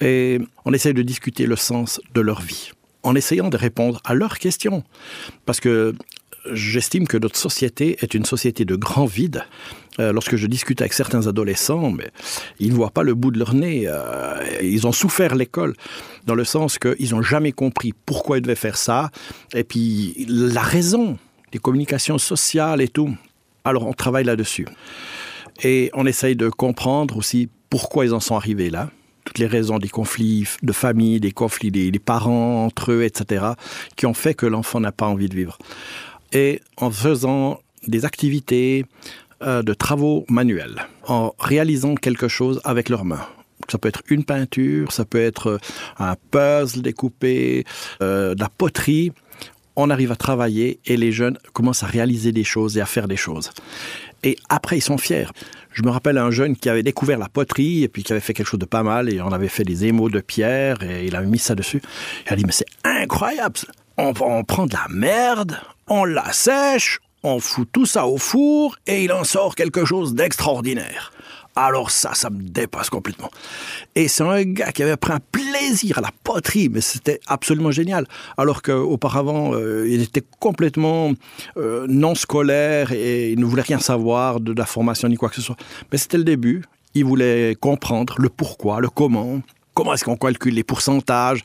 Et 0.00 0.40
on 0.64 0.72
essaie 0.72 0.92
de 0.92 1.02
discuter 1.02 1.46
le 1.46 1.56
sens 1.56 2.00
de 2.14 2.20
leur 2.20 2.40
vie, 2.40 2.72
en 3.02 3.14
essayant 3.14 3.48
de 3.48 3.56
répondre 3.56 4.00
à 4.04 4.14
leurs 4.14 4.38
questions. 4.38 4.84
Parce 5.46 5.60
que 5.60 5.94
j'estime 6.52 7.06
que 7.06 7.16
notre 7.16 7.36
société 7.36 7.96
est 8.00 8.14
une 8.14 8.24
société 8.24 8.64
de 8.64 8.76
grand 8.76 9.06
vide. 9.06 9.44
Euh, 10.00 10.12
lorsque 10.12 10.36
je 10.36 10.46
discute 10.46 10.80
avec 10.80 10.92
certains 10.92 11.26
adolescents, 11.26 11.90
mais 11.90 12.10
ils 12.60 12.70
ne 12.70 12.74
voient 12.74 12.92
pas 12.92 13.02
le 13.02 13.14
bout 13.14 13.32
de 13.32 13.38
leur 13.38 13.54
nez. 13.54 13.84
Euh, 13.86 14.36
ils 14.62 14.86
ont 14.86 14.92
souffert 14.92 15.34
l'école, 15.34 15.74
dans 16.24 16.36
le 16.36 16.44
sens 16.44 16.78
qu'ils 16.78 17.10
n'ont 17.10 17.22
jamais 17.22 17.50
compris 17.52 17.92
pourquoi 18.06 18.38
ils 18.38 18.42
devaient 18.42 18.54
faire 18.54 18.76
ça. 18.76 19.10
Et 19.54 19.64
puis 19.64 20.26
la 20.28 20.62
raison, 20.62 21.18
les 21.52 21.58
communications 21.58 22.18
sociales 22.18 22.80
et 22.80 22.88
tout. 22.88 23.16
Alors 23.64 23.86
on 23.86 23.92
travaille 23.92 24.24
là-dessus. 24.24 24.66
Et 25.62 25.90
on 25.94 26.06
essaye 26.06 26.36
de 26.36 26.48
comprendre 26.48 27.16
aussi 27.16 27.48
pourquoi 27.70 28.04
ils 28.04 28.14
en 28.14 28.20
sont 28.20 28.36
arrivés 28.36 28.70
là. 28.70 28.90
Toutes 29.24 29.38
les 29.38 29.46
raisons 29.46 29.78
des 29.78 29.88
conflits 29.88 30.46
de 30.62 30.72
famille, 30.72 31.20
des 31.20 31.32
conflits 31.32 31.70
des, 31.70 31.92
parents 31.98 32.64
entre 32.64 32.92
eux, 32.92 33.02
etc., 33.02 33.44
qui 33.96 34.06
ont 34.06 34.14
fait 34.14 34.34
que 34.34 34.46
l'enfant 34.46 34.80
n'a 34.80 34.92
pas 34.92 35.06
envie 35.06 35.28
de 35.28 35.34
vivre. 35.34 35.58
Et 36.32 36.62
en 36.78 36.90
faisant 36.90 37.60
des 37.86 38.04
activités 38.04 38.86
euh, 39.42 39.62
de 39.62 39.74
travaux 39.74 40.24
manuels, 40.28 40.86
en 41.06 41.34
réalisant 41.38 41.94
quelque 41.94 42.28
chose 42.28 42.60
avec 42.64 42.88
leurs 42.88 43.04
mains. 43.04 43.26
Ça 43.70 43.78
peut 43.78 43.88
être 43.88 44.02
une 44.08 44.24
peinture, 44.24 44.92
ça 44.92 45.04
peut 45.04 45.20
être 45.20 45.46
euh, 45.48 45.58
un 45.98 46.16
puzzle 46.30 46.82
découpé, 46.82 47.64
euh, 48.00 48.34
de 48.34 48.40
la 48.40 48.48
poterie. 48.48 49.12
On 49.76 49.90
arrive 49.90 50.10
à 50.10 50.16
travailler 50.16 50.80
et 50.86 50.96
les 50.96 51.12
jeunes 51.12 51.38
commencent 51.52 51.84
à 51.84 51.86
réaliser 51.86 52.32
des 52.32 52.44
choses 52.44 52.76
et 52.78 52.80
à 52.80 52.86
faire 52.86 53.06
des 53.06 53.16
choses. 53.16 53.50
Et 54.22 54.36
après, 54.48 54.78
ils 54.78 54.82
sont 54.82 54.98
fiers. 54.98 55.28
Je 55.72 55.82
me 55.82 55.90
rappelle 55.90 56.18
un 56.18 56.30
jeune 56.30 56.56
qui 56.56 56.68
avait 56.68 56.82
découvert 56.82 57.18
la 57.18 57.28
poterie 57.28 57.84
et 57.84 57.88
puis 57.88 58.02
qui 58.02 58.12
avait 58.12 58.20
fait 58.20 58.34
quelque 58.34 58.48
chose 58.48 58.60
de 58.60 58.66
pas 58.66 58.82
mal 58.82 59.12
et 59.12 59.20
on 59.20 59.32
avait 59.32 59.48
fait 59.48 59.64
des 59.64 59.84
émaux 59.84 60.08
de 60.10 60.20
pierre 60.20 60.82
et 60.82 61.06
il 61.06 61.14
avait 61.14 61.26
mis 61.26 61.38
ça 61.38 61.54
dessus. 61.54 61.80
Il 62.26 62.32
a 62.32 62.36
dit, 62.36 62.44
mais 62.44 62.52
c'est 62.52 62.66
incroyable. 62.84 63.60
On, 63.96 64.12
on 64.20 64.44
prend 64.44 64.66
de 64.66 64.74
la 64.74 64.86
merde, 64.90 65.58
on 65.86 66.04
la 66.04 66.32
sèche, 66.32 67.00
on 67.22 67.40
fout 67.40 67.68
tout 67.72 67.86
ça 67.86 68.06
au 68.06 68.18
four 68.18 68.76
et 68.86 69.04
il 69.04 69.12
en 69.12 69.24
sort 69.24 69.54
quelque 69.54 69.84
chose 69.84 70.14
d'extraordinaire. 70.14 71.12
Alors 71.60 71.90
ça, 71.90 72.14
ça 72.14 72.30
me 72.30 72.40
dépasse 72.40 72.88
complètement. 72.88 73.30
Et 73.96 74.06
c'est 74.06 74.22
un 74.22 74.44
gars 74.44 74.70
qui 74.70 74.84
avait 74.84 74.96
pris 74.96 75.12
un 75.12 75.18
plaisir 75.18 75.98
à 75.98 76.00
la 76.00 76.12
poterie, 76.22 76.68
mais 76.68 76.80
c'était 76.80 77.18
absolument 77.26 77.72
génial. 77.72 78.06
Alors 78.36 78.62
qu'auparavant, 78.62 79.54
euh, 79.54 79.88
il 79.88 80.00
était 80.02 80.22
complètement 80.38 81.14
euh, 81.56 81.84
non 81.88 82.14
scolaire 82.14 82.92
et 82.92 83.32
il 83.32 83.40
ne 83.40 83.44
voulait 83.44 83.62
rien 83.62 83.80
savoir 83.80 84.38
de 84.38 84.52
la 84.52 84.66
formation 84.66 85.08
ni 85.08 85.16
quoi 85.16 85.30
que 85.30 85.34
ce 85.34 85.42
soit. 85.42 85.56
Mais 85.90 85.98
c'était 85.98 86.18
le 86.18 86.22
début. 86.22 86.62
Il 86.94 87.04
voulait 87.04 87.56
comprendre 87.58 88.14
le 88.18 88.28
pourquoi, 88.28 88.78
le 88.78 88.88
comment. 88.88 89.40
Comment 89.78 89.94
est-ce 89.94 90.04
qu'on 90.04 90.16
calcule 90.16 90.54
les 90.54 90.64
pourcentages? 90.64 91.44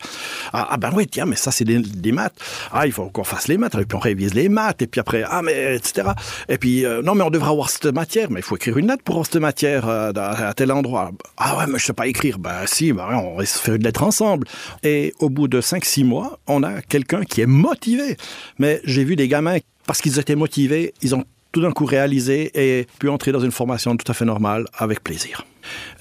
Ah, 0.53 0.69
ah 0.71 0.77
ben 0.77 0.89
oui, 0.95 1.05
tiens, 1.05 1.27
mais 1.27 1.35
ça 1.35 1.51
c'est 1.51 1.65
des, 1.65 2.11
maths. 2.11 2.33
Ah, 2.71 2.87
il 2.87 2.91
faut 2.91 3.05
qu'on 3.11 3.23
fasse 3.23 3.47
les 3.47 3.59
maths, 3.59 3.75
et 3.75 3.85
puis 3.85 3.95
on 3.95 3.99
révise 3.99 4.33
les 4.33 4.49
maths, 4.49 4.81
et 4.81 4.87
puis 4.87 4.99
après, 4.99 5.23
ah 5.29 5.43
mais 5.43 5.75
etc. 5.75 6.09
Et 6.49 6.57
puis 6.57 6.83
euh, 6.83 7.03
non, 7.03 7.13
mais 7.13 7.21
on 7.21 7.29
devrait 7.29 7.51
avoir 7.51 7.69
cette 7.69 7.85
matière, 7.93 8.31
mais 8.31 8.39
il 8.39 8.43
faut 8.43 8.55
écrire 8.55 8.75
une 8.79 8.87
lettre 8.87 9.03
pour 9.03 9.13
avoir 9.17 9.27
cette 9.27 9.35
matière 9.35 9.87
euh, 9.87 10.11
à, 10.15 10.51
tel 10.55 10.71
endroit. 10.71 11.11
Ah 11.37 11.59
ouais, 11.59 11.65
mais 11.67 11.77
je 11.77 11.85
sais 11.85 11.93
pas 11.93 12.07
écrire. 12.07 12.39
Ben 12.39 12.65
si, 12.65 12.91
ben, 12.91 13.05
on 13.13 13.37
va 13.37 13.45
se 13.45 13.59
faire 13.59 13.75
une 13.75 13.83
lettre 13.83 14.01
ensemble. 14.01 14.47
Et 14.81 15.13
au 15.19 15.29
bout 15.29 15.47
de 15.47 15.61
5-6 15.61 16.03
mois, 16.03 16.39
on 16.47 16.63
a 16.63 16.81
quelqu'un 16.81 17.25
qui 17.25 17.41
est 17.41 17.45
motivé. 17.45 18.17
Mais 18.57 18.81
j'ai 18.83 19.03
vu 19.03 19.15
des 19.15 19.27
gamins 19.27 19.59
parce 19.85 20.01
qu'ils 20.01 20.17
étaient 20.17 20.35
motivés, 20.35 20.95
ils 21.03 21.13
ont 21.13 21.23
tout 21.51 21.61
d'un 21.61 21.71
coup 21.71 21.85
réalisé 21.85 22.49
et 22.55 22.87
pu 22.97 23.09
entrer 23.09 23.31
dans 23.31 23.41
une 23.41 23.51
formation 23.51 23.95
tout 23.95 24.11
à 24.11 24.15
fait 24.15 24.25
normale 24.25 24.65
avec 24.79 25.03
plaisir. 25.03 25.45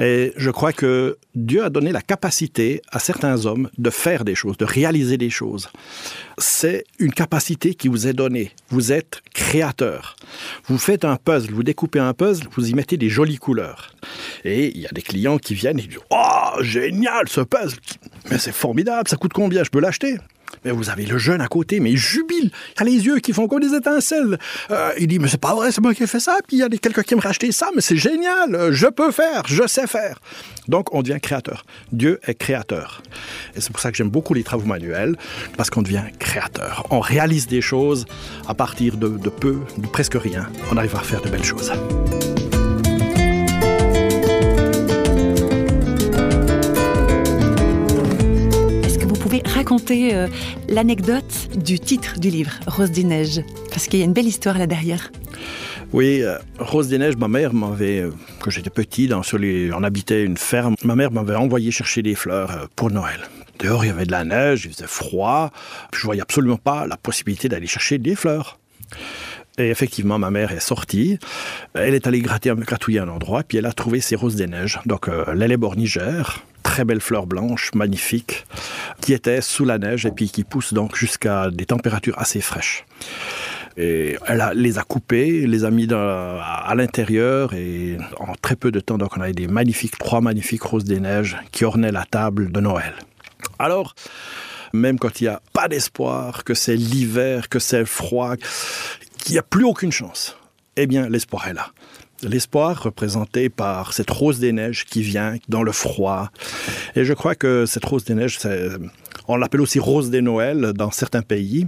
Et 0.01 0.33
je 0.37 0.51
crois 0.51 0.73
que 0.73 1.19
Dieu 1.35 1.65
a 1.65 1.71
donné 1.71 1.93
la 1.93 2.03
capacité 2.03 2.83
à 2.91 2.99
certains 2.99 3.47
hommes 3.47 3.71
de 3.79 3.91
faire 3.91 4.25
des 4.25 4.35
choses, 4.35 4.57
de 4.57 4.65
réaliser 4.65 5.17
des 5.17 5.31
choses. 5.31 5.69
C'est 6.39 6.85
une 6.99 7.13
capacité 7.13 7.75
qui 7.75 7.89
vous 7.89 8.07
est 8.07 8.13
donnée. 8.13 8.53
Vous 8.69 8.93
êtes 8.93 9.23
créateur. 9.35 10.17
Vous 10.67 10.79
faites 10.79 11.05
un 11.05 11.17
puzzle, 11.17 11.53
vous 11.53 11.63
découpez 11.63 11.99
un 11.99 12.15
puzzle, 12.15 12.47
vous 12.53 12.71
y 12.71 12.75
mettez 12.75 12.97
des 12.97 13.09
jolies 13.09 13.39
couleurs. 13.39 13.95
Et 14.45 14.69
il 14.69 14.81
y 14.81 14.87
a 14.87 14.93
des 14.93 15.03
clients 15.03 15.39
qui 15.39 15.55
viennent 15.55 15.79
et 15.79 15.83
disent 15.83 15.99
Oh, 16.11 16.63
génial 16.63 17.29
ce 17.29 17.41
puzzle 17.41 17.79
Mais 18.31 18.39
c'est 18.39 18.53
formidable, 18.53 19.09
ça 19.09 19.17
coûte 19.17 19.33
combien? 19.33 19.65
Je 19.65 19.71
peux 19.71 19.81
l'acheter? 19.81 20.17
Mais 20.65 20.71
vous 20.71 20.91
avez 20.91 21.05
le 21.07 21.19
jeune 21.19 21.41
à 21.41 21.49
côté, 21.49 21.81
mais 21.81 21.91
il 21.93 21.97
jubile. 21.97 22.51
Il 22.77 22.83
a 22.83 22.85
les 22.85 23.05
yeux 23.07 23.19
qui 23.19 23.33
font 23.33 23.49
comme 23.49 23.61
des 23.61 23.75
étincelles. 23.75 24.39
Euh, 24.71 24.93
il 24.99 25.07
dit, 25.07 25.19
mais 25.19 25.29
c'est 25.29 25.41
pas 25.41 25.55
vrai, 25.55 25.73
c'est 25.73 25.81
moi 25.81 25.95
qui 25.95 26.03
ai 26.03 26.07
fait 26.07 26.21
ça. 26.21 26.37
Puis 26.47 26.57
il 26.57 26.61
y 26.61 26.63
a 26.63 26.69
quelqu'un 26.69 27.03
qui 27.03 27.15
me 27.15 27.21
racheter 27.21 27.53
ça, 27.53 27.69
mais 27.75 27.81
c'est 27.81 27.97
génial. 27.97 28.55
Euh, 28.55 28.73
Je 28.73 28.87
peux 28.87 29.11
faire, 29.13 29.43
je 29.47 29.67
sais 29.67 29.87
faire. 29.87 30.21
Donc 30.69 30.95
on 30.95 31.03
devient 31.03 31.19
créateur. 31.21 31.65
Dieu 31.93 32.21
est 32.25 32.35
créateur. 32.35 33.03
Et 33.57 33.61
c'est 33.61 33.71
pour 33.73 33.81
ça 33.81 33.91
que 33.91 33.97
j'aime 33.97 34.11
beaucoup 34.11 34.35
les 34.35 34.45
travaux 34.45 34.67
manuels, 34.67 35.17
parce 35.57 35.71
qu'on 35.71 35.83
devient 35.83 36.05
créateur. 36.19 36.87
On 36.91 37.01
réalise 37.01 37.47
des 37.47 37.61
choses 37.61 38.07
à 38.47 38.55
partir 38.55 38.97
de, 38.97 39.09
de 39.09 39.29
peu, 39.29 39.59
de 39.79 39.87
presque 39.87 40.15
rien. 40.15 40.49
On 40.71 40.77
arrive 40.77 40.95
à 40.97 41.01
faire 41.01 41.21
de 41.23 41.29
belles 41.29 41.45
choses. 41.45 41.73
Raconter 49.55 50.15
euh, 50.15 50.29
l'anecdote 50.69 51.49
du 51.57 51.79
titre 51.79 52.19
du 52.19 52.31
livre, 52.31 52.53
Rose 52.67 52.91
des 52.91 53.05
Neiges 53.05 53.43
Parce 53.71 53.87
qu'il 53.87 53.99
y 54.01 54.03
a 54.03 54.05
une 54.05 54.13
belle 54.13 54.27
histoire 54.27 54.59
là 54.59 54.67
derrière. 54.67 55.11
Oui, 55.93 56.23
euh, 56.23 56.39
Rose 56.59 56.89
des 56.89 56.97
Neiges, 56.97 57.17
ma 57.17 57.29
mère 57.29 57.53
m'avait, 57.53 58.01
euh, 58.01 58.13
quand 58.41 58.51
j'étais 58.51 58.71
petit, 58.71 59.09
dans, 59.09 59.23
sur 59.23 59.37
les, 59.37 59.71
on 59.75 59.83
habitait 59.83 60.25
une 60.25 60.39
ferme, 60.39 60.75
ma 60.85 60.97
mère 60.97 61.13
m'avait 61.13 61.35
envoyé 61.35 61.71
chercher 61.71 62.03
des 62.03 62.15
fleurs 62.15 62.51
euh, 62.51 62.67
pour 62.77 62.91
Noël. 62.91 63.21
Dehors, 63.59 63.85
il 63.85 63.89
y 63.89 63.91
avait 63.91 64.07
de 64.07 64.13
la 64.13 64.25
neige, 64.25 64.65
il 64.65 64.73
faisait 64.73 64.87
froid, 64.87 65.51
je 65.95 66.03
voyais 66.03 66.23
absolument 66.23 66.57
pas 66.57 66.87
la 66.87 66.97
possibilité 66.97 67.51
d'aller 67.51 67.67
chercher 67.67 67.99
des 67.99 68.15
fleurs. 68.15 68.59
Et 69.59 69.69
effectivement, 69.69 70.19
ma 70.19 70.31
mère 70.31 70.51
est 70.53 70.61
sortie, 70.61 71.19
elle 71.75 71.95
est 71.95 72.07
allée 72.07 72.21
gratter, 72.21 72.55
gratouiller 72.57 73.01
un 73.01 73.09
endroit, 73.09 73.43
puis 73.43 73.59
elle 73.59 73.67
a 73.67 73.73
trouvé 73.73 74.01
ces 74.01 74.17
roses 74.17 74.37
des 74.37 74.47
neiges, 74.47 74.81
donc 74.87 75.09
euh, 75.09 75.35
très 76.63 76.85
belles 76.85 77.01
fleurs 77.01 77.27
blanches, 77.27 77.73
magnifiques, 77.75 78.47
qui 79.01 79.13
étaient 79.13 79.41
sous 79.41 79.65
la 79.65 79.79
neige 79.79 80.07
et 80.07 80.11
puis 80.11 80.31
qui 80.31 80.45
poussent 80.45 80.73
donc 80.73 80.97
jusqu'à 80.97 81.51
des 81.51 81.67
températures 81.67 82.19
assez 82.19 82.41
fraîches. 82.41 82.85
Et 83.77 84.17
elle 84.27 84.51
les 84.55 84.79
a 84.79 84.83
coupés, 84.83 85.47
les 85.47 85.65
a 85.65 85.71
mis 85.71 85.89
à 85.93 86.73
l'intérieur 86.77 87.55
et 87.55 87.97
en 88.19 88.35
très 88.35 88.55
peu 88.57 88.71
de 88.71 88.81
temps, 88.81 88.99
donc 88.99 89.17
on 89.17 89.21
avait 89.21 89.33
des 89.33 89.49
magnifiques, 89.49 89.99
trois 89.99 90.21
magnifiques 90.21 90.63
roses 90.63 90.85
des 90.85 91.01
neiges 91.01 91.39
qui 91.53 91.65
ornaient 91.65 91.93
la 91.93 92.05
table 92.05 92.53
de 92.53 92.61
Noël. 92.61 92.95
Alors, 93.59 93.95
même 94.73 94.99
quand 94.99 95.21
il 95.21 95.25
n'y 95.25 95.29
a 95.29 95.41
pas 95.53 95.69
d'espoir, 95.69 96.45
que 96.45 96.55
c'est 96.55 96.77
l'hiver, 96.77 97.49
que 97.49 97.59
c'est 97.59 97.85
froid, 97.85 98.37
qu'il 99.19 99.33
n'y 99.33 99.39
a 99.39 99.43
plus 99.43 99.65
aucune 99.65 99.93
chance, 99.93 100.37
eh 100.77 100.87
bien 100.87 101.09
l'espoir 101.09 101.49
est 101.49 101.55
là. 101.55 101.69
L'espoir 102.23 102.81
représenté 102.81 103.49
par 103.49 103.93
cette 103.93 104.11
rose 104.11 104.39
des 104.39 104.53
neiges 104.53 104.85
qui 104.85 105.03
vient 105.03 105.37
dans 105.49 105.63
le 105.63 105.73
froid. 105.73 106.31
Et 106.95 107.05
je 107.05 107.13
crois 107.15 107.35
que 107.35 107.67
cette 107.67 107.85
rose 107.85 108.05
des 108.05 108.15
neiges, 108.15 108.39
on 109.29 109.37
l'appelle 109.37 109.61
aussi 109.61 109.81
rose 109.81 110.11
des 110.11 110.23
Noëls 110.23 110.73
dans 110.73 110.91
certains 110.91 111.23
pays. 111.23 111.67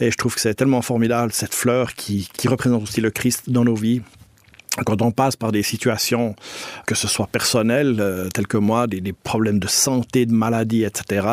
Et 0.00 0.10
je 0.10 0.16
trouve 0.16 0.34
que 0.34 0.40
c'est 0.40 0.54
tellement 0.54 0.82
formidable, 0.82 1.32
cette 1.32 1.54
fleur 1.54 1.94
qui, 1.94 2.28
qui 2.36 2.48
représente 2.48 2.82
aussi 2.82 3.00
le 3.00 3.10
Christ 3.10 3.50
dans 3.50 3.64
nos 3.64 3.76
vies. 3.76 4.02
Quand 4.84 5.02
on 5.02 5.12
passe 5.12 5.36
par 5.36 5.52
des 5.52 5.62
situations, 5.62 6.34
que 6.84 6.96
ce 6.96 7.06
soit 7.06 7.28
personnelles, 7.28 7.96
euh, 8.00 8.28
telles 8.28 8.48
que 8.48 8.56
moi, 8.56 8.88
des, 8.88 9.00
des 9.00 9.12
problèmes 9.12 9.60
de 9.60 9.68
santé, 9.68 10.26
de 10.26 10.32
maladie, 10.32 10.82
etc., 10.82 11.28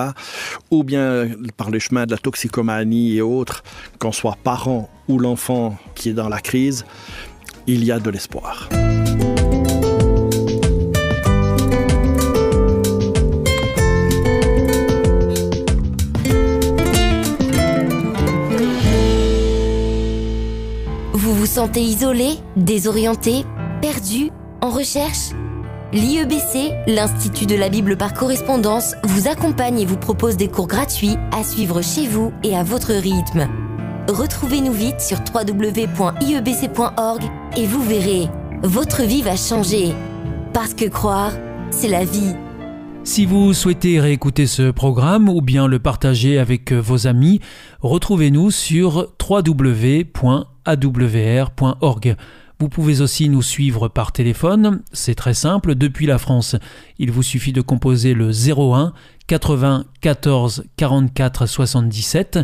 ou 0.69 0.83
bien 0.83 1.27
par 1.57 1.71
les 1.71 1.79
chemins 1.79 2.05
de 2.05 2.11
la 2.11 2.19
toxicomanie 2.19 3.15
et 3.15 3.21
autres, 3.23 3.63
qu'on 3.97 4.11
soit 4.11 4.37
parent 4.43 4.91
ou 5.07 5.17
l'enfant 5.17 5.75
qui 5.95 6.09
est 6.09 6.13
dans 6.13 6.29
la 6.29 6.39
crise, 6.39 6.85
il 7.73 7.85
y 7.85 7.91
a 7.91 7.99
de 7.99 8.09
l'espoir. 8.09 8.67
Vous 21.13 21.33
vous 21.33 21.45
sentez 21.45 21.81
isolé, 21.81 22.31
désorienté, 22.57 23.45
perdu, 23.81 24.31
en 24.61 24.69
recherche? 24.69 25.29
L'IEBC, 25.93 26.73
l'Institut 26.87 27.45
de 27.45 27.55
la 27.55 27.69
Bible 27.69 27.95
par 27.95 28.13
correspondance, 28.13 28.95
vous 29.03 29.27
accompagne 29.27 29.79
et 29.79 29.85
vous 29.85 29.97
propose 29.97 30.35
des 30.35 30.47
cours 30.47 30.67
gratuits 30.67 31.15
à 31.31 31.43
suivre 31.43 31.81
chez 31.81 32.07
vous 32.07 32.33
et 32.43 32.55
à 32.55 32.63
votre 32.63 32.93
rythme. 32.93 33.60
Retrouvez-nous 34.11 34.73
vite 34.73 34.99
sur 34.99 35.19
www.iebc.org 35.33 37.21
et 37.55 37.65
vous 37.65 37.81
verrez, 37.81 38.27
votre 38.61 39.03
vie 39.03 39.21
va 39.21 39.37
changer. 39.37 39.93
Parce 40.51 40.73
que 40.73 40.83
croire, 40.89 41.31
c'est 41.69 41.87
la 41.87 42.03
vie. 42.03 42.35
Si 43.05 43.25
vous 43.25 43.53
souhaitez 43.53 44.01
réécouter 44.01 44.47
ce 44.47 44.69
programme 44.69 45.29
ou 45.29 45.39
bien 45.41 45.65
le 45.65 45.79
partager 45.79 46.39
avec 46.39 46.73
vos 46.73 47.07
amis, 47.07 47.39
retrouvez-nous 47.79 48.51
sur 48.51 49.07
www.awr.org. 49.29 50.05
Vous 52.59 52.69
pouvez 52.69 52.99
aussi 52.99 53.29
nous 53.29 53.41
suivre 53.41 53.87
par 53.87 54.11
téléphone, 54.11 54.81
c'est 54.91 55.15
très 55.15 55.33
simple, 55.33 55.73
depuis 55.73 56.05
la 56.05 56.17
France. 56.17 56.57
Il 56.99 57.11
vous 57.11 57.23
suffit 57.23 57.53
de 57.53 57.61
composer 57.61 58.13
le 58.13 58.31
01 58.31 58.91
80 59.27 59.85
14 60.01 60.65
44 60.75 61.45
77. 61.45 62.39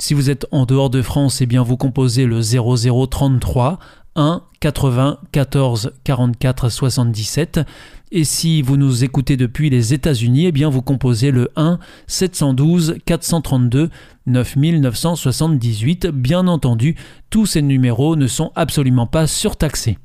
Si 0.00 0.14
vous 0.14 0.30
êtes 0.30 0.46
en 0.52 0.64
dehors 0.64 0.90
de 0.90 1.02
France, 1.02 1.40
eh 1.40 1.46
bien 1.46 1.62
vous 1.62 1.76
composez 1.76 2.24
le 2.24 2.40
0033 2.40 3.78
1 4.14 4.42
80 4.60 5.18
14 5.32 5.92
44 6.04 6.68
77. 6.68 7.60
Et 8.10 8.24
si 8.24 8.62
vous 8.62 8.76
nous 8.76 9.04
écoutez 9.04 9.36
depuis 9.36 9.70
les 9.70 9.92
États-Unis, 9.94 10.46
eh 10.46 10.52
bien 10.52 10.70
vous 10.70 10.82
composez 10.82 11.30
le 11.30 11.50
1 11.56 11.78
712 12.06 12.96
432 13.04 13.90
9978. 14.26 16.06
Bien 16.06 16.46
entendu, 16.46 16.96
tous 17.30 17.46
ces 17.46 17.62
numéros 17.62 18.16
ne 18.16 18.26
sont 18.26 18.52
absolument 18.54 19.06
pas 19.06 19.26
surtaxés. 19.26 19.98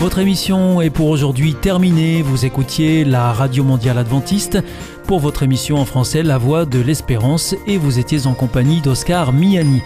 Votre 0.00 0.20
émission 0.20 0.80
est 0.80 0.88
pour 0.88 1.10
aujourd'hui 1.10 1.52
terminée. 1.52 2.22
Vous 2.22 2.46
écoutiez 2.46 3.04
la 3.04 3.34
Radio 3.34 3.64
Mondiale 3.64 3.98
Adventiste 3.98 4.58
pour 5.06 5.20
votre 5.20 5.42
émission 5.42 5.76
en 5.76 5.84
français 5.84 6.22
La 6.22 6.38
Voix 6.38 6.64
de 6.64 6.80
l'Espérance 6.80 7.54
et 7.66 7.76
vous 7.76 7.98
étiez 7.98 8.26
en 8.26 8.32
compagnie 8.32 8.80
d'Oscar 8.80 9.34
Miani. 9.34 9.82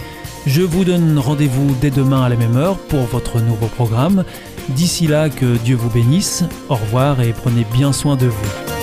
Je 0.46 0.62
vous 0.62 0.84
donne 0.84 1.18
rendez-vous 1.18 1.74
dès 1.80 1.90
demain 1.90 2.22
à 2.22 2.28
la 2.28 2.36
même 2.36 2.56
heure 2.56 2.78
pour 2.78 3.00
votre 3.06 3.40
nouveau 3.40 3.66
programme. 3.66 4.24
D'ici 4.68 5.08
là, 5.08 5.30
que 5.30 5.56
Dieu 5.56 5.74
vous 5.74 5.90
bénisse. 5.90 6.44
Au 6.68 6.76
revoir 6.76 7.20
et 7.20 7.32
prenez 7.32 7.66
bien 7.72 7.92
soin 7.92 8.14
de 8.14 8.26
vous. 8.26 8.73